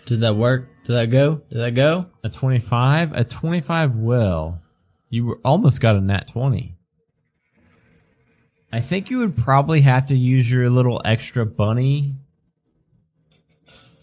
[0.07, 0.69] Did that work?
[0.87, 1.43] Did that go?
[1.51, 2.07] Did that go?
[2.23, 3.13] a 25.
[3.13, 4.61] A 25 will.
[5.11, 6.75] You were- almost got a nat 20.
[8.73, 12.15] I think you would probably have to use your little extra bunny.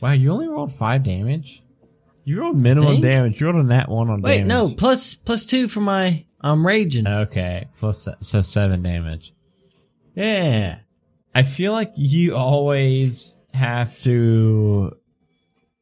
[0.01, 1.63] Wow, you only rolled five damage.
[2.25, 3.03] You rolled minimum Think?
[3.03, 3.39] damage.
[3.41, 4.47] You rolled a nat one on Wait, damage.
[4.47, 7.07] no, plus plus two for my I'm raging.
[7.07, 9.33] Okay, plus so seven damage.
[10.15, 10.79] yeah.
[11.35, 14.95] I feel like you always have to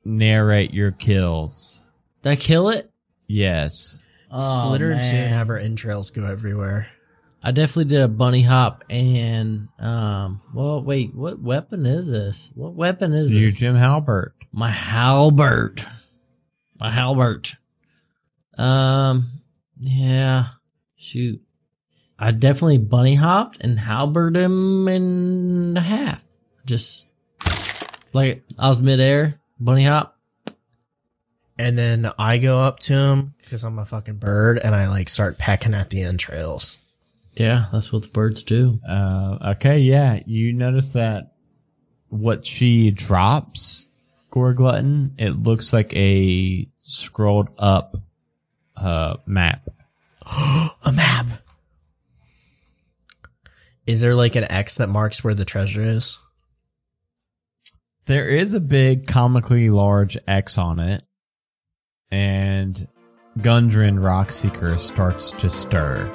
[0.05, 1.89] narrate your kills.
[2.21, 2.91] Did I kill it?
[3.27, 4.03] Yes.
[4.37, 5.23] Split her in two Oh, man.
[5.25, 6.87] and have her entrails go everywhere.
[7.43, 12.51] I definitely did a bunny hop and um well wait, what weapon is this?
[12.53, 13.55] What weapon is You this?
[13.57, 14.31] Jim Halpert.
[14.51, 15.83] My Halberd.
[16.79, 17.49] My Halberd.
[18.57, 19.31] Um
[19.79, 20.45] yeah.
[20.95, 21.41] Shoot.
[22.19, 26.23] I definitely bunny hopped and halberd him in half.
[26.65, 27.07] Just
[28.13, 30.17] like I was midair, bunny hop.
[31.57, 35.09] And then I go up to him because I'm a fucking bird and I like
[35.09, 36.79] start pecking at the entrails.
[37.35, 38.79] Yeah, that's what the birds do.
[38.87, 40.21] Uh, okay, yeah.
[40.25, 41.33] You notice that
[42.09, 43.89] what she drops,
[44.31, 47.95] Gorglutton, it looks like a scrolled up
[48.75, 49.69] uh, map.
[50.25, 51.27] A map.
[53.85, 56.17] Is there like an X that marks where the treasure is?
[58.05, 61.03] There is a big comically large X on it,
[62.09, 62.87] and
[63.37, 66.09] Gundren Rockseeker starts to stir.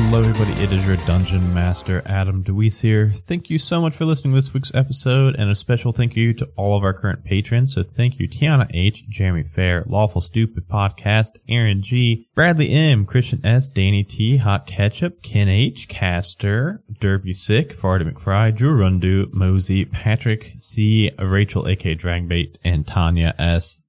[0.00, 0.52] Hello, everybody.
[0.62, 3.12] It is your Dungeon Master, Adam DeWeese here.
[3.26, 6.32] Thank you so much for listening to this week's episode, and a special thank you
[6.34, 7.74] to all of our current patrons.
[7.74, 13.44] So thank you, Tiana H., Jeremy Fair, Lawful Stupid Podcast, Aaron G., Bradley M., Christian
[13.44, 19.84] S., Danny T., Hot Ketchup, Ken H., Caster, Derby Sick, Farty McFry, Drew Rundu, Mosey,
[19.84, 23.82] Patrick C., Rachel, aka Dragonbait, and Tanya S.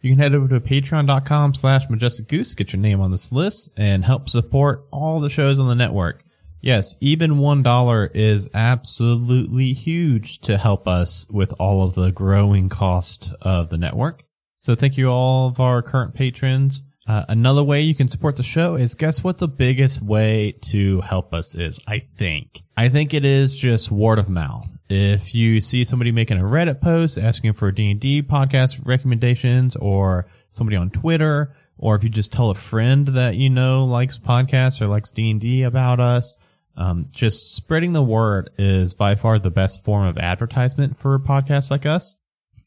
[0.00, 3.70] You can head over to patreon.com slash majestic goose, get your name on this list,
[3.76, 6.24] and help support all the shows on the network.
[6.62, 13.32] Yes, even $1 is absolutely huge to help us with all of the growing cost
[13.42, 14.24] of the network.
[14.58, 16.82] So thank you all of our current patrons.
[17.08, 21.00] Uh, another way you can support the show is guess what the biggest way to
[21.00, 22.62] help us is, I think.
[22.76, 24.68] I think it is just word of mouth.
[24.88, 30.76] If you see somebody making a Reddit post asking for D&D podcast recommendations or somebody
[30.76, 34.86] on Twitter, or if you just tell a friend that you know likes podcasts or
[34.86, 36.36] likes D&D about us,
[36.76, 41.70] um, just spreading the word is by far the best form of advertisement for podcasts
[41.70, 42.18] like us.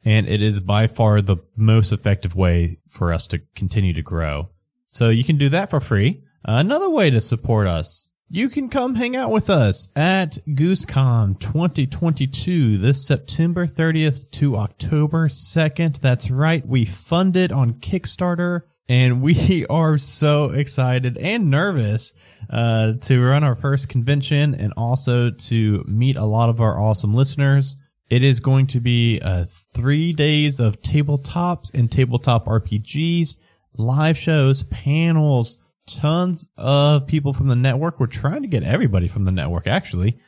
[0.05, 4.49] And it is by far the most effective way for us to continue to grow.
[4.89, 6.23] So you can do that for free.
[6.43, 12.77] Another way to support us, you can come hang out with us at GooseCon 2022
[12.77, 15.99] this September 30th to October 2nd.
[15.99, 16.65] That's right.
[16.67, 22.13] We fund it on Kickstarter and we are so excited and nervous
[22.49, 27.13] uh, to run our first convention and also to meet a lot of our awesome
[27.13, 27.75] listeners.
[28.09, 33.37] It is going to be uh, three days of tabletops and tabletop RPGs,
[33.77, 37.99] live shows, panels, tons of people from the network.
[37.99, 40.19] We're trying to get everybody from the network actually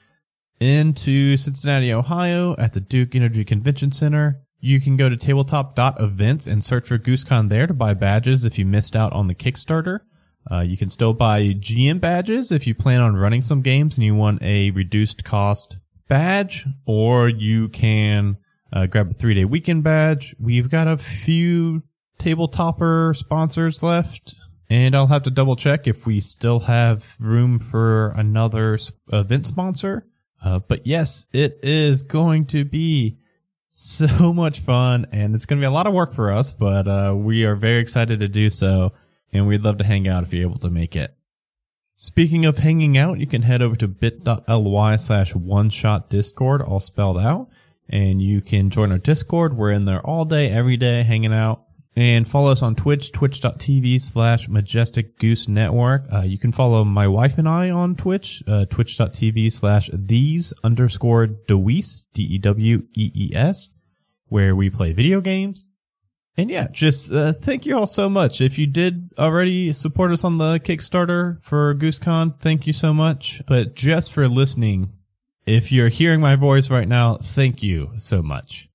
[0.60, 4.42] into Cincinnati, Ohio at the Duke Energy Convention Center.
[4.60, 8.66] You can go to tabletop.events and search for GooseCon there to buy badges if you
[8.66, 10.00] missed out on the Kickstarter.
[10.50, 14.06] Uh, you can still buy GM badges if you plan on running some games and
[14.06, 18.38] you want a reduced cost badge, or you can
[18.72, 20.36] uh, grab a three day weekend badge.
[20.40, 21.84] We've got a few
[22.20, 24.36] tabletopper sponsors left,
[24.70, 28.78] and I'll have to double check if we still have room for another
[29.12, 30.06] event sponsor.
[30.44, 33.18] Uh, but yes, it is going to be
[33.68, 36.88] so much fun and it's going to be a lot of work for us, but
[36.88, 38.94] uh, we are very excited to do so
[39.34, 41.16] and we'd love to hang out if you're able to make it.
[41.98, 46.82] Speaking of hanging out, you can head over to bit.ly slash one shot discord, all
[46.82, 47.48] spelled out,
[47.88, 49.56] and you can join our discord.
[49.56, 51.62] We're in there all day, every day, hanging out.
[51.96, 56.04] And follow us on Twitch, twitch.tv slash majestic goose network.
[56.14, 61.28] Uh, you can follow my wife and I on Twitch, uh, twitch.tv slash these underscore
[61.28, 63.70] Deweese, D-E-W-E-E-S,
[64.28, 65.70] where we play video games.
[66.38, 68.42] And yeah, just uh, thank you all so much.
[68.42, 73.42] If you did already support us on the Kickstarter for GooseCon, thank you so much.
[73.48, 74.94] But just for listening,
[75.46, 78.70] if you're hearing my voice right now, thank you so much.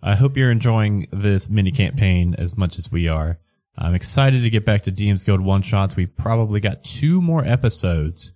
[0.00, 3.38] I hope you're enjoying this mini campaign as much as we are.
[3.76, 5.96] I'm excited to get back to DM's Guild one shots.
[5.96, 8.32] We've probably got two more episodes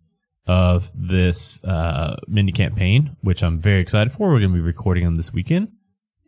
[0.46, 4.28] of this uh, mini campaign, which I'm very excited for.
[4.28, 5.72] We're going to be recording them this weekend.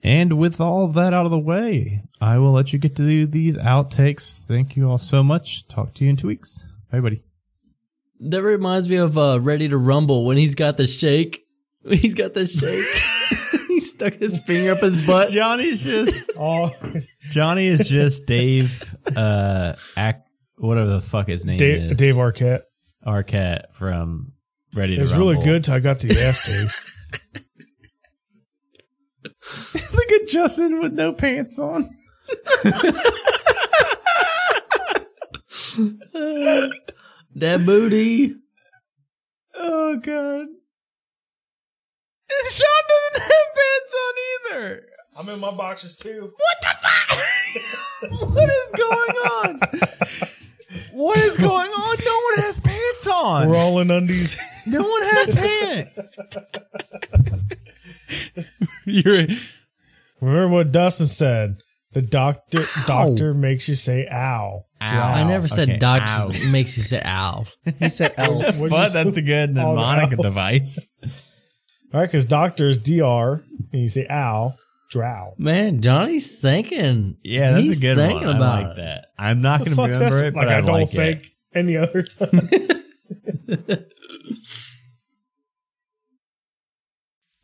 [0.03, 3.26] And with all that out of the way, I will let you get to do
[3.26, 4.46] these outtakes.
[4.46, 5.66] Thank you all so much.
[5.66, 6.66] Talk to you in two weeks.
[6.92, 7.24] Bye, buddy.
[8.20, 11.40] That reminds me of uh, Ready to Rumble when he's got the shake.
[11.88, 12.84] He's got the shake.
[13.68, 15.30] he stuck his finger up his butt.
[15.30, 16.74] Johnny's just Oh,
[17.30, 18.82] Johnny is just Dave.
[19.16, 21.96] Uh, act whatever the fuck his name Dave, is.
[21.99, 22.62] Dave Arquette.
[23.07, 24.32] Arquette from
[24.74, 25.28] Ready It to was Rumble.
[25.34, 26.92] really good till I got the ass taste.
[29.94, 31.84] Look at Justin with no pants on.
[37.34, 38.34] That booty.
[39.55, 40.46] Oh god.
[42.51, 44.14] Sean doesn't have pants on
[44.57, 44.86] either.
[45.18, 46.32] I'm in my boxes too.
[46.34, 48.30] What the fuck?
[48.34, 49.61] what is going on?
[50.92, 51.96] what is going on?
[52.05, 53.49] No one has pants on.
[53.49, 54.40] We're all in undies.
[54.66, 56.09] no one has pants.
[58.84, 59.26] You're
[60.20, 61.62] Remember what Dustin said?
[61.92, 64.66] The doctor doctor makes you say ow.
[64.80, 66.30] I never said Okay, doctor ow.
[66.50, 67.44] makes you say ow.
[67.78, 68.30] He said elf.
[68.42, 70.22] What'd you But that's a good mnemonic ow.
[70.22, 70.90] device.
[71.02, 71.11] All
[72.00, 74.54] right, because doctor is dr, and you say ow,
[74.90, 75.32] drow.
[75.38, 77.16] Man, Johnny's thinking.
[77.24, 78.36] Yeah, that's He's a good thinking one.
[78.36, 78.80] I about like it.
[78.82, 79.04] that.
[79.18, 80.26] I'm not going to fuck's remember that?
[80.26, 81.30] it, Like but I, I don't like think it.
[81.54, 82.48] any other time.